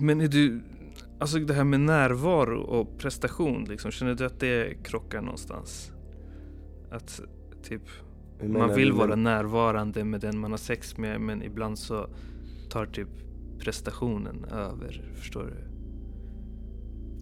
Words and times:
Men 0.00 0.20
är 0.20 0.28
du, 0.28 0.60
alltså 1.18 1.38
det 1.38 1.54
här 1.54 1.64
med 1.64 1.80
närvaro 1.80 2.60
och 2.60 2.98
prestation, 2.98 3.64
liksom, 3.64 3.90
känner 3.90 4.14
du 4.14 4.26
att 4.26 4.40
det 4.40 4.84
krockar 4.84 5.20
någonstans? 5.20 5.92
Att 6.90 7.20
typ, 7.62 7.82
man 8.46 8.74
vill 8.74 8.92
vara 8.92 9.14
närvarande 9.16 10.04
med 10.04 10.20
den 10.20 10.38
man 10.38 10.50
har 10.50 10.58
sex 10.58 10.96
med, 10.98 11.20
men 11.20 11.42
ibland 11.42 11.78
så 11.78 12.08
tar 12.70 12.86
typ 12.86 13.08
prestationen 13.58 14.44
över, 14.44 15.02
förstår 15.14 15.44
du? 15.44 15.68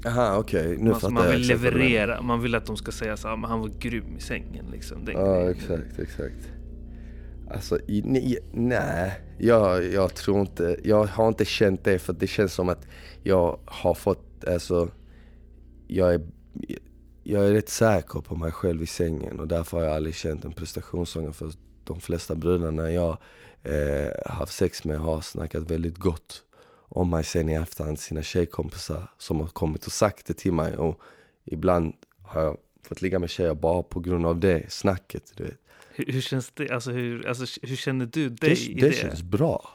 Aha 0.08 0.38
okej, 0.38 0.76
nu 0.78 0.90
man, 0.90 1.00
fattar 1.00 1.14
man 1.14 1.24
jag 1.24 1.32
vill 1.32 1.46
du 1.46 1.54
menar. 1.54 1.70
leverera, 1.72 2.22
man 2.22 2.42
vill 2.42 2.54
att 2.54 2.66
de 2.66 2.76
ska 2.76 2.92
säga 2.92 3.16
så 3.16 3.28
här, 3.28 3.36
men 3.36 3.50
han 3.50 3.60
var 3.60 3.68
grym 3.68 4.16
i 4.16 4.20
sängen 4.20 4.66
liksom. 4.72 5.04
Den 5.04 5.14
Ja 5.14 5.34
grejen. 5.34 5.50
exakt, 5.50 5.98
exakt. 5.98 6.50
Alltså 7.50 7.78
nej, 7.86 8.38
nej, 8.52 9.20
jag, 9.38 9.84
jag 9.84 10.14
tror 10.14 10.40
inte, 10.40 10.76
jag 10.84 11.06
har 11.06 11.28
inte 11.28 11.44
känt 11.44 11.84
det 11.84 11.98
för 11.98 12.12
det 12.12 12.26
känns 12.26 12.54
som 12.54 12.68
att 12.68 12.86
jag 13.22 13.58
har 13.64 13.94
fått, 13.94 14.44
alltså 14.44 14.88
jag 15.86 16.14
är, 16.14 16.20
jag 17.22 17.46
är 17.46 17.52
rätt 17.52 17.68
säker 17.68 18.20
på 18.20 18.36
mig 18.36 18.52
själv 18.52 18.82
i 18.82 18.86
sängen 18.86 19.40
och 19.40 19.48
därför 19.48 19.76
har 19.76 19.84
jag 19.84 19.96
aldrig 19.96 20.14
känt 20.14 20.44
en 20.44 20.52
prestationsångest 20.52 21.38
för 21.38 21.52
de 21.84 22.00
flesta 22.00 22.34
brudarna 22.34 22.90
jag 22.90 23.18
eh, 23.62 24.10
haft 24.26 24.52
sex 24.52 24.84
med 24.84 24.98
har 24.98 25.20
snackat 25.20 25.70
väldigt 25.70 25.98
gott 25.98 26.42
om 26.88 27.10
mig 27.10 27.24
sen 27.24 27.48
i 27.48 27.54
efterhand, 27.54 27.98
sina 27.98 28.22
tjejkompisar 28.22 29.10
som 29.18 29.40
har 29.40 29.46
kommit 29.46 29.86
och 29.86 29.92
sagt 29.92 30.26
det 30.26 30.34
till 30.34 30.52
mig 30.52 30.76
och 30.76 31.00
ibland 31.44 31.94
har 32.22 32.42
jag 32.42 32.56
fått 32.86 33.02
ligga 33.02 33.18
med 33.18 33.30
tjejer 33.30 33.54
bara 33.54 33.82
på 33.82 34.00
grund 34.00 34.26
av 34.26 34.40
det 34.40 34.72
snacket, 34.72 35.32
du 35.36 35.44
vet. 35.44 35.58
Hur, 35.94 36.12
hur 36.12 36.20
känns 36.20 36.50
det? 36.54 36.70
Alltså 36.70 36.90
hur, 36.90 37.26
alltså, 37.26 37.60
hur 37.62 37.76
känner 37.76 38.06
du 38.06 38.28
dig 38.28 38.36
Det, 38.50 38.66
i 38.66 38.74
det 38.74 38.88
det? 38.88 38.92
känns 38.92 39.22
bra. 39.22 39.70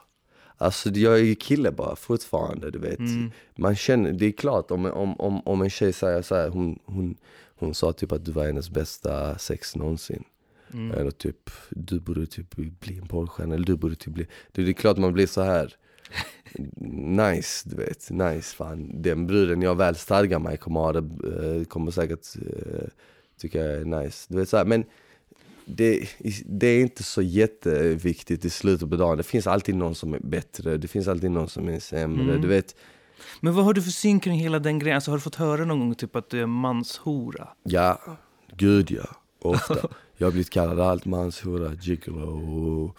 Alltså 0.57 0.89
jag 0.89 1.13
är 1.19 1.23
ju 1.23 1.35
kille 1.35 1.71
bara 1.71 1.95
fortfarande, 1.95 2.71
du 2.71 2.79
vet. 2.79 2.99
Mm. 2.99 3.31
Man 3.55 3.75
känner, 3.75 4.11
det 4.11 4.25
är 4.25 4.31
klart 4.31 4.71
om, 4.71 4.85
om, 4.85 5.19
om, 5.19 5.41
om 5.47 5.61
en 5.61 5.69
tjej 5.69 5.93
säger 5.93 6.21
så 6.21 6.35
här, 6.35 6.49
hon, 6.49 6.79
hon, 6.85 7.17
hon 7.55 7.73
sa 7.73 7.93
typ 7.93 8.11
att 8.11 8.25
du 8.25 8.31
var 8.31 8.45
hennes 8.45 8.69
bästa 8.69 9.37
sex 9.37 9.75
någonsin. 9.75 10.23
Mm. 10.73 10.91
Eller 10.91 11.11
typ, 11.11 11.49
du 11.69 11.99
borde 11.99 12.25
typ 12.25 12.55
bli 12.55 12.97
en 12.97 13.07
porrstjärna, 13.07 13.55
eller 13.55 13.65
du 13.65 13.75
borde 13.75 13.95
typ 13.95 14.13
bli, 14.13 14.27
det 14.51 14.61
är 14.61 14.73
klart 14.73 14.97
man 14.97 15.13
blir 15.13 15.27
så 15.27 15.41
här 15.41 15.75
nice, 17.11 17.69
du 17.69 17.75
vet, 17.75 18.09
nice 18.09 18.55
fan. 18.55 19.01
Den 19.01 19.27
bruden 19.27 19.61
jag 19.61 19.75
väl 19.75 19.95
stadgar 19.95 20.39
mig 20.39 20.57
kommer 20.57 20.79
ha 20.79 20.93
det, 20.93 20.99
eh, 20.99 21.63
kommer 21.63 21.91
säkert 21.91 22.27
eh, 22.35 22.87
tycka 23.41 23.59
jag 23.59 23.81
är 23.81 23.85
nice. 23.85 24.25
Du 24.29 24.37
vet 24.37 24.49
så 24.49 24.57
här, 24.57 24.65
men 24.65 24.85
det, 25.65 26.09
det 26.45 26.67
är 26.67 26.81
inte 26.81 27.03
så 27.03 27.21
jätteviktigt 27.21 28.45
i 28.45 28.49
slutet 28.49 28.89
på 28.89 28.95
dagen. 28.95 29.17
Det 29.17 29.23
finns 29.23 29.47
alltid 29.47 29.75
någon 29.75 29.95
som 29.95 30.13
är 30.13 30.19
bättre, 30.19 30.77
det 30.77 30.87
finns 30.87 31.07
alltid 31.07 31.31
någon 31.31 31.49
som 31.49 31.69
är 31.69 31.79
sämre. 31.79 32.23
Mm. 32.23 32.41
Du 32.41 32.47
vet, 32.47 32.75
Men 33.39 33.53
vad 33.53 33.65
har 33.65 33.73
du 33.73 33.81
för 33.81 33.91
syn 33.91 34.19
kring 34.19 34.39
hela 34.39 34.59
den 34.59 34.79
grejen? 34.79 34.95
Alltså, 34.95 35.11
har 35.11 35.17
du 35.17 35.21
fått 35.21 35.35
höra 35.35 35.65
någon 35.65 35.79
gång 35.79 35.95
typ 35.95 36.15
att 36.15 36.29
du 36.29 36.41
är 36.41 36.45
manshora? 36.45 37.47
ja, 37.63 38.01
gud 38.57 38.91
ja, 38.91 39.07
ofta. 39.41 39.89
jag 40.17 40.27
har 40.27 40.31
blivit 40.31 40.49
kallad 40.49 40.79
allt 40.79 41.05
manshora, 41.05 41.73
gigolo, 41.73 42.93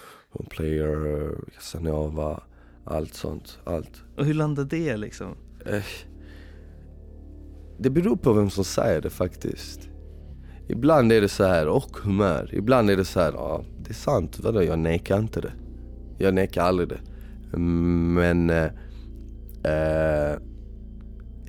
player, 0.48 1.34
casanova, 1.54 2.42
allt 2.84 3.14
sånt. 3.14 3.58
Allt. 3.64 4.02
Och 4.16 4.24
hur 4.24 4.34
landar 4.34 4.64
det 4.64 4.96
liksom? 4.96 5.34
Eh, 5.66 5.82
Det 7.78 7.90
beror 7.90 8.16
på 8.16 8.32
vem 8.32 8.50
som 8.50 8.64
säger 8.64 9.00
det 9.00 9.10
faktiskt. 9.10 9.88
Ibland 10.68 11.12
är 11.12 11.20
det 11.20 11.28
så 11.28 11.44
här, 11.44 11.68
och 11.68 11.96
humör. 12.02 12.50
Ibland 12.52 12.90
är 12.90 12.96
det 12.96 13.04
så 13.04 13.20
här, 13.20 13.32
ja 13.32 13.64
det 13.84 13.90
är 13.90 13.94
sant, 13.94 14.38
vadå 14.42 14.62
jag 14.62 14.78
nekar 14.78 15.18
inte 15.18 15.40
det. 15.40 15.52
Jag 16.18 16.34
nekar 16.34 16.62
aldrig 16.62 16.88
det. 16.88 17.00
Men 17.58 18.50
eh, 18.50 18.70
eh, 19.64 20.38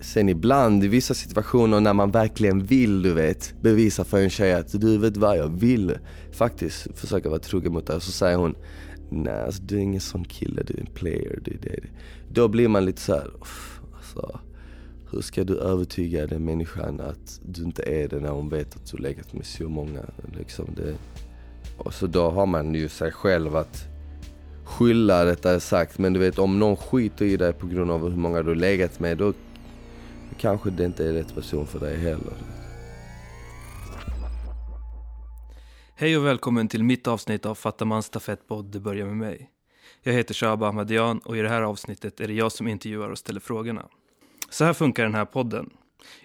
sen 0.02 0.30
ibland 0.30 0.84
i 0.84 0.88
vissa 0.88 1.14
situationer 1.14 1.80
när 1.80 1.94
man 1.94 2.12
verkligen 2.12 2.64
vill 2.66 3.02
du 3.02 3.14
vet 3.14 3.54
bevisa 3.62 4.04
för 4.04 4.22
en 4.22 4.30
tjej 4.30 4.54
att 4.54 4.82
du 4.82 4.98
vet 4.98 5.18
vad 5.18 5.38
jag 5.38 5.48
vill 5.48 5.98
faktiskt 6.32 6.88
försöka 7.00 7.30
vara 7.30 7.40
trogen 7.40 7.74
mot 7.74 7.88
dig. 7.88 8.02
Så 8.02 8.12
säger 8.12 8.38
hon 8.38 8.56
Nej 9.16 9.44
alltså, 9.46 9.64
du 9.64 9.76
är 9.76 9.80
ingen 9.80 10.02
sån 10.02 10.26
kille, 10.26 10.64
du 10.64 10.74
är 10.74 10.80
en 10.80 10.94
player. 10.94 11.40
Du 11.44 11.52
är 11.52 11.58
det. 11.62 11.80
Då 12.34 12.48
blir 12.48 12.68
man 12.68 12.86
lite 12.86 13.02
så 13.02 13.14
här, 13.14 13.32
"Uff, 13.42 13.82
alltså, 13.96 14.40
hur 15.12 15.22
ska 15.22 15.44
du 15.44 15.58
övertyga 15.58 16.28
den 16.28 16.46
människan 16.46 17.00
att 17.00 17.42
du 17.46 17.64
inte 17.64 17.84
är 17.84 18.08
det 18.08 18.20
när 18.20 18.30
hon 18.30 18.50
vet 18.50 18.76
att 18.76 18.92
du 18.92 18.98
legat 18.98 19.34
med 19.34 19.46
så 19.46 19.70
många? 19.70 20.02
Liksom 20.38 20.68
det. 20.76 20.96
Och 21.78 21.94
så 21.94 22.08
då 22.08 22.30
har 22.30 22.46
man 22.46 22.76
ju 22.76 22.90
sig 22.90 23.12
själv 23.12 23.56
att 23.56 23.88
skylla 24.64 25.26
rättare 25.26 25.60
sagt. 25.60 25.98
Men 25.98 26.14
du 26.14 26.20
vet 26.20 26.40
om 26.40 26.60
någon 26.60 26.76
skiter 26.78 27.26
i 27.26 27.38
dig 27.38 27.54
på 27.54 27.68
grund 27.68 27.92
av 27.92 28.10
hur 28.10 28.18
många 28.18 28.42
du 28.42 28.48
har 28.48 28.56
legat 28.56 29.00
med 29.00 29.18
då 29.18 29.34
kanske 30.38 30.70
det 30.70 30.86
inte 30.86 31.08
är 31.08 31.14
rätt 31.14 31.36
person 31.36 31.68
för 31.68 31.80
dig 31.80 31.98
heller. 31.98 32.34
Hej 36.04 36.18
och 36.18 36.26
välkommen 36.26 36.68
till 36.68 36.84
mitt 36.84 37.08
avsnitt 37.08 37.46
av 37.46 37.56
Fattamans 37.56 38.06
stafettpodd 38.06 38.66
Det 38.66 38.80
börjar 38.80 39.06
med 39.06 39.18
mig. 39.18 39.50
Jag 40.02 40.14
heter 40.14 40.34
Shaba 40.34 40.68
Ahmadian 40.68 41.20
och 41.20 41.38
i 41.38 41.42
det 41.42 41.50
här 41.50 41.62
avsnittet 41.62 42.20
är 42.20 42.28
det 42.28 42.34
jag 42.34 42.52
som 42.52 42.68
intervjuar 42.68 43.10
och 43.10 43.18
ställer 43.18 43.40
frågorna. 43.40 43.86
Så 44.50 44.66
här 44.66 44.74
funkar 44.74 45.04
den 45.04 45.16
här 45.16 45.26
podden. 45.26 45.70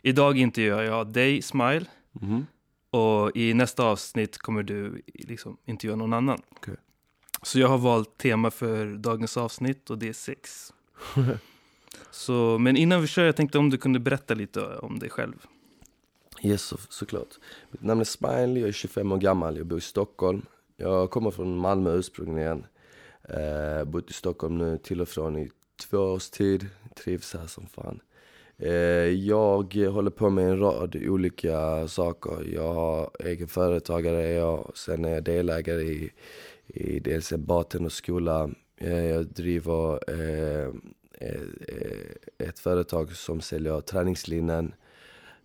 Idag 0.03 0.39
intervjuar 0.39 0.83
jag 0.83 1.13
dig, 1.13 1.43
Smile, 1.43 1.85
Mhm. 2.13 2.47
och 2.91 3.37
i 3.37 3.55
nästa 3.55 3.85
avsnitt 3.85 4.39
kommer 4.39 4.63
du 4.63 5.03
liksom 5.15 5.57
intervjua 5.65 5.97
någon 5.97 6.13
annan. 6.13 6.43
Okej. 6.57 6.77
Så 7.43 7.59
jag 7.59 7.69
har 7.69 7.79
valt 7.79 8.19
tema 8.19 8.51
för 8.51 8.87
dagens 8.87 9.37
avsnitt 9.37 9.91
och 9.91 9.99
det 9.99 10.09
är 10.09 10.13
sex. 10.13 10.73
Så, 12.11 12.59
men 12.59 12.77
innan 12.77 13.01
vi 13.01 13.07
kör, 13.07 13.25
jag 13.25 13.37
tänkte 13.37 13.59
om 13.59 13.71
du 13.71 13.77
kunde 13.79 14.01
berätta 14.01 14.35
lite 14.35 14.77
om 14.77 14.99
dig 14.99 15.11
själv. 15.11 15.47
Yes, 16.43 16.63
så, 16.63 16.77
såklart. 16.89 17.29
Mitt 17.71 17.83
namn 17.83 18.01
är 18.01 18.05
Smiley, 18.05 18.61
jag 18.61 18.69
är 18.69 18.73
25 18.73 19.13
år 19.13 19.19
gammal, 19.19 19.57
jag 19.57 19.67
bor 19.67 19.79
i 19.79 19.81
Stockholm. 19.81 20.43
Jag 20.77 21.11
kommer 21.11 21.31
från 21.31 21.57
Malmö 21.59 21.95
ursprungligen. 21.95 22.67
Eh, 23.23 23.85
bott 23.85 24.11
i 24.11 24.13
Stockholm 24.13 24.59
nu 24.59 24.79
till 24.79 25.01
och 25.01 25.09
från 25.09 25.37
i 25.37 25.51
två 25.91 25.99
års 25.99 26.31
tid. 26.31 26.67
Trivs 26.95 27.35
här 27.35 27.47
som 27.47 27.67
fan. 27.67 28.01
Eh, 28.57 28.71
jag 29.09 29.75
håller 29.75 30.11
på 30.11 30.31
med 30.31 30.45
en 30.45 30.59
rad 30.59 30.97
olika 30.97 31.89
saker. 31.89 32.55
Jag 32.55 32.75
har 32.75 33.11
egen 33.21 33.49
företagare, 33.49 34.29
jag, 34.29 34.73
sen 34.75 35.05
är 35.05 35.15
jag 35.15 35.25
delägare 35.25 35.83
i, 35.83 36.13
i 36.67 37.01
dels 37.01 37.33
en 37.33 37.91
skola. 37.91 38.51
Eh, 38.77 39.05
jag 39.05 39.27
driver 39.27 40.11
eh, 40.11 40.69
eh, 41.21 41.41
eh, 41.69 42.49
ett 42.49 42.59
företag 42.59 43.13
som 43.17 43.41
säljer 43.41 43.81
träningslinnen. 43.81 44.73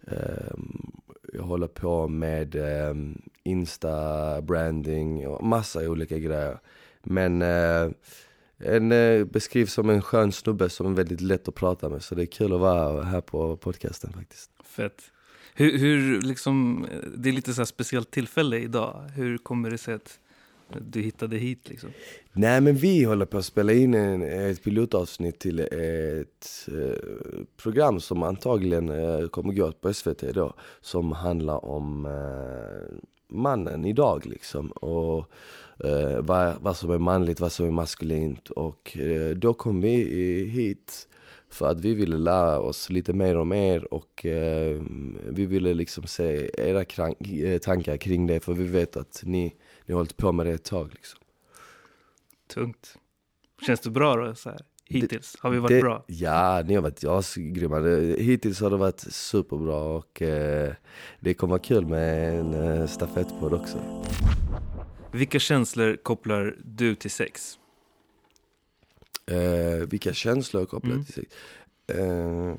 Ehm, 0.07 0.91
jag 1.33 1.43
håller 1.43 1.67
på 1.67 2.07
med 2.07 2.55
ehm, 2.55 3.21
Insta-branding 3.43 5.27
och 5.27 5.43
massa 5.43 5.89
olika 5.89 6.19
grejer. 6.19 6.59
Men 7.03 7.41
eh, 7.41 7.91
en 8.57 8.91
eh, 8.91 9.25
beskrivs 9.25 9.73
som 9.73 9.89
en 9.89 10.01
skön 10.01 10.31
snubbe 10.31 10.69
som 10.69 10.87
är 10.87 10.95
väldigt 10.95 11.21
lätt 11.21 11.47
att 11.47 11.55
prata 11.55 11.89
med. 11.89 12.03
Så 12.03 12.15
det 12.15 12.23
är 12.23 12.25
kul 12.25 12.53
att 12.53 12.59
vara 12.59 13.03
här 13.03 13.21
på 13.21 13.57
podcasten 13.57 14.13
faktiskt. 14.13 14.51
Fett. 14.63 15.01
Hur, 15.55 15.77
hur 15.77 16.21
liksom, 16.21 16.85
eh, 16.91 17.09
det 17.17 17.29
är 17.29 17.33
lite 17.33 17.53
så 17.53 17.61
här 17.61 17.65
speciellt 17.65 18.11
tillfälle 18.11 18.57
idag. 18.57 19.11
Hur 19.15 19.37
kommer 19.37 19.69
det 19.69 19.77
sig 19.77 19.93
att 19.93 20.19
du 20.81 21.01
hittade 21.01 21.37
hit 21.37 21.69
liksom? 21.69 21.89
Nej 22.33 22.61
men 22.61 22.75
vi 22.75 23.03
håller 23.03 23.25
på 23.25 23.37
att 23.37 23.45
spela 23.45 23.73
in 23.73 23.93
en, 23.93 24.21
ett 24.21 24.63
pilotavsnitt 24.63 25.39
till 25.39 25.59
ett 25.59 26.67
eh, 26.67 27.45
program 27.57 27.99
som 27.99 28.23
antagligen 28.23 28.89
eh, 28.89 29.27
kommer 29.27 29.53
gå 29.53 29.71
på 29.71 29.93
SVT 29.93 30.21
då. 30.21 30.53
Som 30.81 31.11
handlar 31.11 31.65
om 31.65 32.05
eh, 32.05 32.97
mannen 33.27 33.85
idag 33.85 34.25
liksom. 34.25 34.71
Och 34.71 35.31
eh, 35.85 36.19
vad, 36.19 36.53
vad 36.61 36.77
som 36.77 36.91
är 36.91 36.97
manligt, 36.97 37.39
vad 37.39 37.51
som 37.51 37.65
är 37.65 37.71
maskulint. 37.71 38.49
Och 38.49 38.97
eh, 38.97 39.35
då 39.35 39.53
kom 39.53 39.81
vi 39.81 39.95
hit 40.45 41.07
för 41.53 41.67
att 41.67 41.81
vi 41.81 41.93
ville 41.93 42.17
lära 42.17 42.59
oss 42.59 42.89
lite 42.89 43.13
mer 43.13 43.37
om 43.37 43.53
er 43.53 43.93
och 43.93 44.25
eh, 44.25 44.81
vi 45.29 45.45
ville 45.45 45.73
liksom 45.73 46.03
se 46.03 46.49
era 46.57 46.85
krank, 46.85 47.31
eh, 47.31 47.57
tankar 47.57 47.97
kring 47.97 48.27
det 48.27 48.39
för 48.39 48.53
vi 48.53 48.63
vet 48.63 48.97
att 48.97 49.21
ni, 49.25 49.55
ni 49.85 49.93
har 49.93 49.99
hållit 49.99 50.17
på 50.17 50.31
med 50.31 50.45
det 50.45 50.51
ett 50.51 50.63
tag 50.63 50.89
liksom. 50.93 51.19
Tungt. 52.47 52.97
Känns 53.65 53.79
det 53.79 53.89
bra 53.89 54.15
då? 54.15 54.35
Så 54.35 54.49
här? 54.49 54.59
Hittills? 54.85 55.35
Har 55.39 55.49
vi 55.49 55.59
varit 55.59 55.69
det, 55.69 55.81
bra? 55.81 56.03
Ja, 56.07 56.63
ni 56.65 56.75
har 56.75 56.81
varit 56.81 57.03
asgrymma. 57.03 57.79
Hittills 58.17 58.59
har 58.61 58.69
det 58.69 58.77
varit 58.77 58.99
superbra 58.99 59.75
och 59.83 60.21
eh, 60.21 60.73
det 61.19 61.33
kommer 61.33 61.51
vara 61.51 61.61
kul 61.61 61.85
med 61.85 62.39
en 62.39 62.53
eh, 62.53 62.87
stafettpodd 62.87 63.53
också. 63.53 64.03
Vilka 65.11 65.39
känslor 65.39 65.95
kopplar 66.03 66.55
du 66.63 66.95
till 66.95 67.11
sex? 67.11 67.59
Eh, 69.25 69.87
vilka 69.89 70.13
känslor 70.13 70.65
kopplat 70.65 70.93
Mm. 70.93 71.05
till 71.05 71.13
sex? 71.13 71.35
Eh, 71.87 72.55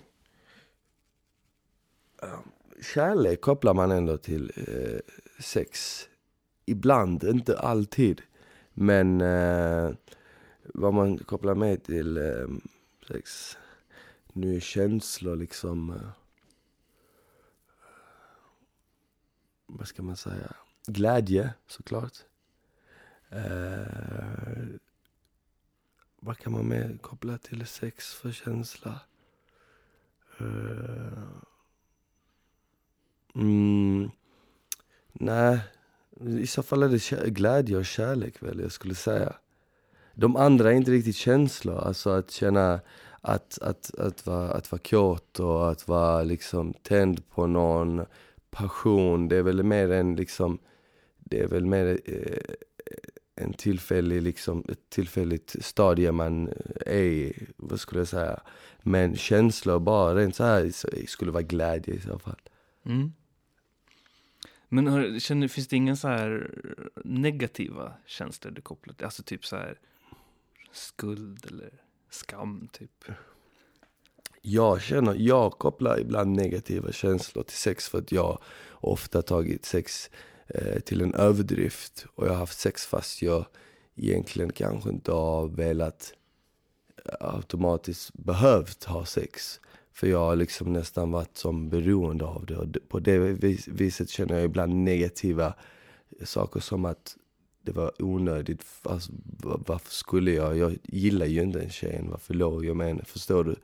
kärlek 2.95 3.41
kopplar 3.41 3.75
man 3.75 3.91
ändå 3.91 4.17
till 4.19 4.53
eh, 4.57 5.01
sex. 5.43 6.03
Ibland, 6.67 7.25
inte 7.25 7.59
alltid. 7.59 8.23
Men 8.73 9.21
eh, 9.21 9.91
vad 10.75 10.95
man 10.95 11.19
kopplar 11.19 11.55
med 11.55 11.83
till 11.85 12.17
eh, 12.17 12.49
sex. 13.09 13.57
nu 14.33 14.57
är 14.57 14.61
känslor 14.61 15.37
liksom, 15.37 15.91
eh, 15.91 16.11
vad 19.67 19.89
ska 19.89 20.03
man 20.03 20.17
säga, 20.17 20.53
glädje 20.87 21.55
såklart. 21.67 22.19
Eh, 23.29 24.67
vad 26.17 26.39
kan 26.39 26.53
man 26.53 26.69
mer 26.69 26.99
koppla 27.01 27.39
till 27.39 27.67
sex 27.67 28.15
för 28.15 28.33
känsla? 28.33 29.01
Eh, 30.39 31.23
mm, 33.35 34.11
nej, 35.13 35.61
i 36.21 36.47
så 36.47 36.63
fall 36.63 36.83
är 36.83 36.89
det 36.89 37.31
glädje 37.31 37.77
och 37.77 37.85
kärlek 37.85 38.43
väl 38.43 38.61
jag 38.61 38.73
skulle 38.73 38.95
säga. 38.95 39.33
De 40.15 40.37
andra 40.37 40.73
är 40.73 40.75
inte 40.75 40.91
riktigt 40.91 41.17
känslor, 41.17 41.79
alltså 41.79 42.11
att 42.11 42.31
känna 42.31 42.81
att, 43.21 43.59
att, 43.63 43.95
att, 43.99 44.27
vara, 44.27 44.51
att 44.51 44.73
vara 44.73 44.83
kåt 44.83 45.41
och 45.41 45.71
att 45.71 45.89
vara 45.89 46.23
liksom 46.23 46.75
tänd 46.83 47.29
på 47.29 47.47
någon 47.47 48.05
passion. 48.51 49.29
Det 49.29 49.37
är 49.37 49.43
väl 49.43 49.63
mer 49.63 49.91
en 49.91 50.17
liksom, 50.17 50.59
det 51.19 51.41
är 51.41 51.47
väl 51.47 51.67
mer 51.67 52.01
eh, 52.05 52.55
en 53.37 53.53
tillfällig 53.53 54.23
liksom, 54.23 54.65
ett 54.69 54.91
tillfälligt 54.91 55.57
stadie 55.61 56.13
man 56.13 56.49
är 56.87 57.03
i, 57.03 57.47
vad 57.57 57.81
skulle 57.81 58.01
jag 58.01 58.09
säga. 58.09 58.41
Men 58.83 59.17
känslor 59.17 59.79
bara 59.79 60.15
rent 60.15 60.37
så 60.37 60.45
här 60.45 60.71
skulle 61.07 61.31
vara 61.31 61.43
glädje 61.43 61.95
i 61.95 62.01
så 62.01 62.19
fall. 62.19 62.41
Mm. 62.87 63.13
Men 64.69 64.87
hör, 64.87 65.19
känner, 65.19 65.49
finns 65.49 65.69
det 65.69 65.77
inga 65.77 65.97
så 65.97 66.09
här 66.09 66.51
negativa 67.05 67.93
känslor 68.07 68.53
du 68.53 68.63
kopplar 68.63 68.95
till? 68.95 69.05
Alltså 69.05 69.23
typ 69.23 69.47
så 69.47 69.57
här 69.57 69.79
skuld 70.73 71.47
eller 71.51 71.71
skam 72.11 72.69
typ? 72.73 73.05
Jag 74.43 74.83
känner, 74.83 75.15
jag 75.15 75.53
kopplar 75.53 76.01
ibland 76.01 76.37
negativa 76.37 76.93
känslor 76.93 77.43
till 77.43 77.57
sex 77.57 77.89
för 77.89 77.99
att 77.99 78.13
jag 78.13 78.39
ofta 78.71 79.23
tagit 79.23 79.65
sex 79.65 80.11
eh, 80.47 80.81
till 80.81 81.01
en 81.01 81.15
överdrift 81.15 82.07
och 82.15 82.27
jag 82.27 82.31
har 82.31 82.39
haft 82.39 82.59
sex 82.59 82.87
fast 82.87 83.23
jag 83.23 83.47
egentligen 83.95 84.53
kanske 84.53 84.91
inte 84.91 85.13
har 85.13 85.49
velat 85.49 86.13
eh, 87.05 87.15
automatiskt 87.21 88.13
behövt 88.13 88.85
ha 88.85 89.07
sex. 89.07 89.61
För 89.95 90.07
jag 90.07 90.19
har 90.19 90.37
liksom 90.37 90.73
nästan 90.73 91.11
varit 91.11 91.37
som 91.37 91.69
beroende 91.69 92.25
av 92.25 92.47
det. 92.47 92.57
Och 92.57 92.69
på 92.89 92.99
det 93.01 93.19
viset 93.67 94.11
känner 94.11 94.35
jag 94.35 94.45
ibland 94.45 94.75
negativa 94.75 95.55
saker 96.25 96.61
som 96.61 96.85
att 96.85 97.17
det 97.63 97.73
var 97.73 98.03
onödigt. 98.03 98.65
Alltså, 98.83 99.13
varför 99.43 99.93
skulle 99.93 100.31
jag? 100.33 100.57
Jag 100.57 100.79
gillar 100.83 101.27
ju 101.27 101.43
inte 101.43 101.61
en 101.61 101.71
tjej. 101.71 102.05
Varför 102.11 102.35
låg 102.35 102.65
jag 102.65 102.77
med 102.77 102.87
henne? 102.87 103.05
Förstår 103.05 103.45
du? 103.45 103.57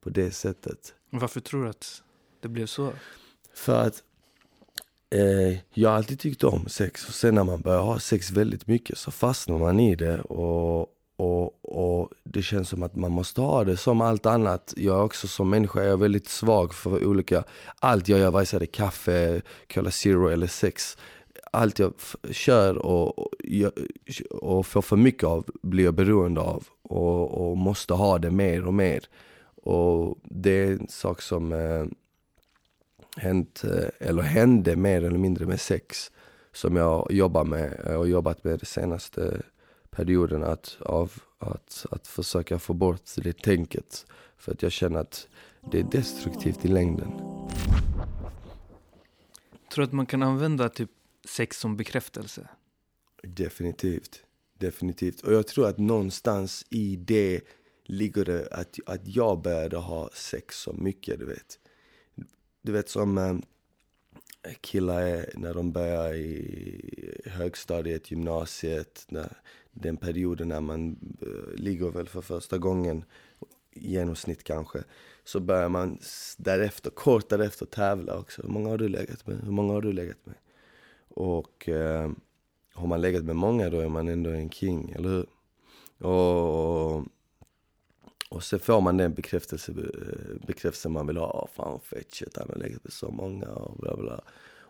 På 0.00 0.10
det 0.10 0.30
sättet. 0.30 0.94
Varför 1.10 1.40
tror 1.40 1.64
du 1.64 1.70
att 1.70 2.02
det 2.40 2.48
blev 2.48 2.66
så? 2.66 2.92
För 3.54 3.82
att 3.86 4.02
eh, 5.10 5.58
jag 5.74 5.88
har 5.88 5.96
alltid 5.96 6.20
tyckt 6.20 6.44
om 6.44 6.68
sex. 6.68 7.08
Och 7.08 7.14
sen 7.14 7.34
när 7.34 7.44
man 7.44 7.60
börjar 7.60 7.82
ha 7.82 7.98
sex 7.98 8.30
väldigt 8.30 8.66
mycket 8.66 8.98
så 8.98 9.10
fastnar 9.10 9.58
man 9.58 9.80
i 9.80 9.94
det. 9.94 10.20
Och, 10.20 10.88
och, 11.16 11.64
och 11.76 12.10
det 12.24 12.42
känns 12.42 12.68
som 12.68 12.82
att 12.82 12.96
man 12.96 13.12
måste 13.12 13.40
ha 13.40 13.64
det 13.64 13.76
som 13.76 14.00
allt 14.00 14.26
annat. 14.26 14.74
Jag 14.76 14.98
är 14.98 15.02
också 15.02 15.28
som 15.28 15.50
människa 15.50 15.82
jag 15.82 15.92
är 15.92 15.96
väldigt 15.96 16.28
svag 16.28 16.74
för 16.74 17.06
olika, 17.06 17.44
allt 17.80 18.08
jag 18.08 18.20
gör, 18.20 18.30
vare 18.30 18.46
sig 18.46 18.58
det 18.58 18.64
är 18.64 18.66
kaffe, 18.66 19.42
Cola 19.74 19.90
Zero 19.90 20.28
eller 20.28 20.46
sex 20.46 20.96
allt 21.54 21.78
jag 21.78 21.92
kör 22.30 22.78
och, 22.78 23.18
och, 23.18 23.30
och 24.30 24.66
får 24.66 24.82
för 24.82 24.96
mycket 24.96 25.24
av 25.24 25.44
blir 25.62 25.84
jag 25.84 25.94
beroende 25.94 26.40
av 26.40 26.64
och, 26.82 27.50
och, 27.50 27.56
måste 27.56 27.94
ha 27.94 28.18
det 28.18 28.30
mer 28.30 28.66
och 28.66 28.74
mer. 28.74 29.04
Och 29.62 30.18
det 30.22 30.50
är 30.50 30.72
en 30.72 30.88
sak 30.88 31.22
som 31.22 31.52
eh, 31.52 31.84
hänt, 33.16 33.64
eh, 33.64 34.08
eller 34.08 34.22
hände 34.22 34.76
mer 34.76 35.04
eller 35.04 35.18
mindre 35.18 35.46
med 35.46 35.60
sex 35.60 36.10
som 36.52 36.76
jag 36.76 37.12
jobbar 37.12 37.44
med 37.44 37.96
och 37.96 38.08
jobbat 38.08 38.44
med 38.44 38.58
de 38.58 38.66
senaste 38.66 39.42
perioden 39.94 40.44
att, 40.44 40.76
av, 40.80 41.12
att, 41.38 41.86
att 41.90 42.06
försöka 42.06 42.58
få 42.58 42.74
bort 42.74 43.10
det 43.16 43.42
tänket. 43.42 44.06
För 44.36 44.52
att 44.52 44.62
jag 44.62 44.72
känner 44.72 45.00
att 45.00 45.28
det 45.72 45.78
är 45.78 45.84
destruktivt 45.84 46.64
i 46.64 46.68
längden. 46.68 47.12
Tror 49.72 49.82
du 49.82 49.84
att 49.84 49.92
man 49.92 50.06
kan 50.06 50.22
använda 50.22 50.68
typ 50.68 50.90
sex 51.24 51.58
som 51.58 51.76
bekräftelse? 51.76 52.48
Definitivt. 53.22 54.22
Definitivt. 54.58 55.20
Och 55.20 55.32
jag 55.32 55.46
tror 55.46 55.68
att 55.68 55.78
någonstans 55.78 56.66
i 56.70 56.96
det 56.96 57.40
ligger 57.84 58.24
det 58.24 58.48
att, 58.50 58.78
att 58.86 59.00
jag 59.04 59.42
började 59.42 59.76
ha 59.76 60.10
sex 60.12 60.56
så 60.56 60.72
mycket, 60.72 61.18
du 61.18 61.26
vet. 61.26 61.58
Du 62.62 62.72
vet 62.72 62.88
som 62.88 63.18
äh, 63.18 63.36
killar 64.60 65.02
är 65.02 65.32
när 65.34 65.54
de 65.54 65.72
börjar 65.72 66.14
i 66.14 67.20
högstadiet, 67.26 68.10
gymnasiet, 68.10 69.04
när, 69.08 69.36
den 69.74 69.96
perioden 69.96 70.48
när 70.48 70.60
man 70.60 70.96
eh, 71.20 71.54
ligger 71.54 71.90
väl 71.90 72.08
för 72.08 72.20
första 72.20 72.58
gången, 72.58 73.04
i 73.70 73.92
genomsnitt 73.92 74.44
kanske, 74.44 74.84
så 75.24 75.40
börjar 75.40 75.68
man 75.68 75.98
därefter, 76.36 76.90
kort 76.90 77.28
därefter 77.28 77.66
tävla 77.66 78.18
också. 78.18 78.42
Hur 78.42 78.48
många 78.48 78.68
har 78.68 78.78
du 78.78 78.88
legat 78.88 79.26
med? 79.26 79.40
Hur 79.44 79.52
många 79.52 79.72
har 79.72 79.82
du 79.82 79.92
legat 79.92 80.26
med? 80.26 80.36
Och 81.08 81.68
eh, 81.68 82.10
har 82.72 82.86
man 82.86 83.00
legat 83.00 83.24
med 83.24 83.36
många 83.36 83.70
då 83.70 83.80
är 83.80 83.88
man 83.88 84.08
ändå 84.08 84.30
en 84.30 84.50
king, 84.50 84.90
eller 84.90 85.08
hur? 85.08 85.26
Och, 86.08 86.96
och 88.30 88.42
så 88.42 88.58
får 88.58 88.80
man 88.80 88.96
den 88.96 89.14
bekräftelse, 89.14 89.72
eh, 89.72 90.46
bekräftelse 90.46 90.88
man 90.88 91.06
vill 91.06 91.16
ha. 91.16 91.26
Oh, 91.26 91.48
fan 91.54 91.72
vad 91.72 91.82
fett 91.82 92.14
shit, 92.14 92.36
han 92.36 92.48
har 92.48 92.56
legat 92.56 92.84
med 92.84 92.92
så 92.92 93.10
många 93.10 93.48
och 93.48 93.76
bla 93.76 93.96
bla. 93.96 94.20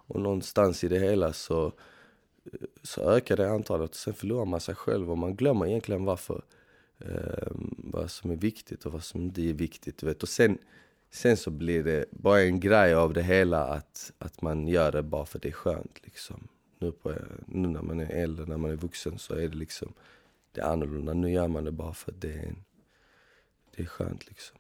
Och 0.07 0.21
någonstans 0.21 0.85
i 0.85 0.89
det 0.89 0.99
hela 0.99 1.33
så, 1.33 1.73
så 2.83 3.11
ökar 3.11 3.37
det 3.37 3.51
antalet. 3.51 3.95
Sen 3.95 4.15
förlorar 4.15 4.45
man 4.45 4.61
sig 4.61 4.75
själv 4.75 5.11
och 5.11 5.19
man 5.19 5.37
glömmer 5.37 5.67
egentligen 5.67 6.05
varför. 6.05 6.43
Eh, 6.99 7.53
vad 7.77 8.11
som 8.11 8.31
är 8.31 8.37
viktigt 8.37 8.87
och 8.87 8.93
vad 8.93 9.05
som 9.05 9.23
inte 9.23 9.43
är 9.43 9.53
viktigt. 9.53 9.99
Du 9.99 10.07
vet. 10.07 10.23
Och 10.23 10.29
sen 10.29 10.59
Sen 11.15 11.37
så 11.37 11.51
blir 11.51 11.85
det 11.85 12.05
bara 12.11 12.43
en 12.43 12.61
grej 12.61 12.95
av 12.95 13.13
det 13.13 13.23
hela 13.23 13.65
att, 13.65 14.13
att 14.19 14.43
man 14.43 14.69
gör 14.69 14.93
det 14.93 15.03
bara 15.03 15.27
för 15.27 15.39
det 15.39 15.49
är 15.49 15.53
skönt. 15.53 16.01
Liksom. 16.03 16.49
Nu, 16.79 16.93
på, 16.93 17.15
nu 17.47 17.69
när 17.69 17.83
man 17.83 18.01
är 18.01 18.11
äldre, 18.11 18.47
när 18.47 18.57
man 18.57 18.71
är 18.71 18.77
vuxen 18.77 19.19
så 19.19 19.35
är 19.35 19.49
det 19.49 19.57
liksom 19.57 19.93
det 20.53 20.61
är 20.61 20.65
annorlunda. 20.65 21.15
Nu 21.15 21.31
gör 21.33 21.49
man 21.49 21.65
det 21.65 21.73
bara 21.73 21.95
för 21.95 22.13
att 22.13 22.21
det 22.21 22.33
är, 22.33 22.55
det 23.77 23.83
är 23.83 23.87
skönt. 23.87 24.27
Liksom. 24.27 24.59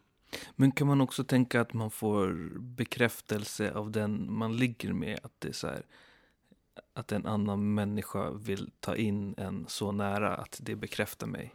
Men 0.56 0.73
kan 0.73 0.87
man 0.87 1.00
också 1.00 1.25
tänka 1.25 1.61
att 1.61 1.73
man 1.73 1.91
får 1.91 2.51
bekräftelse 2.60 3.72
av 3.72 3.91
den 3.91 4.32
man 4.32 4.56
ligger 4.56 4.93
med? 4.93 5.20
Att 5.22 5.32
det 5.39 5.48
är 5.48 5.53
så 5.53 5.67
här, 5.67 5.82
att 6.94 7.12
en 7.12 7.26
annan 7.26 7.74
människa 7.74 8.31
vill 8.31 8.70
ta 8.81 8.96
in 8.96 9.34
en 9.38 9.64
så 9.69 9.93
nära 9.93 10.34
att 10.34 10.60
det 10.62 10.76
bekräftar 10.76 11.26
mig? 11.26 11.54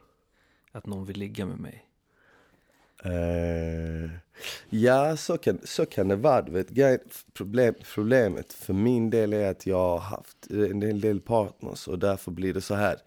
Att 0.71 0.85
någon 0.85 1.05
vill 1.05 1.17
ligga 1.17 1.45
med 1.45 1.59
mig? 1.59 1.85
Uh, 3.05 4.09
ja, 4.69 5.17
så 5.17 5.38
kan, 5.38 5.59
så 5.63 5.85
kan 5.85 6.07
det 6.07 6.15
vara. 6.15 6.41
Vet, 6.41 7.23
problem, 7.33 7.73
problemet 7.93 8.53
för 8.53 8.73
min 8.73 9.09
del 9.09 9.33
är 9.33 9.51
att 9.51 9.65
jag 9.65 9.77
har 9.77 9.99
haft 9.99 10.47
en 10.49 10.79
del, 10.79 11.01
del 11.01 11.21
partners 11.21 11.88
och 11.88 11.99
därför 11.99 12.31
blir 12.31 12.53
det 12.53 12.61
så 12.61 12.75
här. 12.75 12.97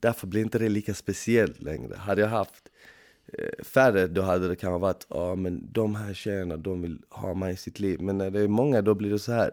Därför 0.00 0.26
blir 0.26 0.42
inte 0.42 0.58
det 0.58 0.68
lika 0.68 0.94
speciellt 0.94 1.62
längre. 1.62 1.96
Hade 1.96 2.20
jag 2.20 2.28
haft 2.28 2.68
eh, 3.32 3.64
färre 3.64 4.06
då 4.06 4.22
hade 4.22 4.48
det 4.48 4.56
kanske 4.56 4.78
varit, 4.78 5.06
ja 5.08 5.16
ah, 5.16 5.34
men 5.34 5.72
de 5.72 5.94
här 5.94 6.14
tjejerna 6.14 6.56
de 6.56 6.82
vill 6.82 7.02
ha 7.08 7.34
mig 7.34 7.54
i 7.54 7.56
sitt 7.56 7.80
liv. 7.80 8.00
Men 8.00 8.18
när 8.18 8.30
det 8.30 8.40
är 8.40 8.48
många 8.48 8.82
då 8.82 8.94
blir 8.94 9.10
det 9.10 9.18
så 9.18 9.32
här, 9.32 9.50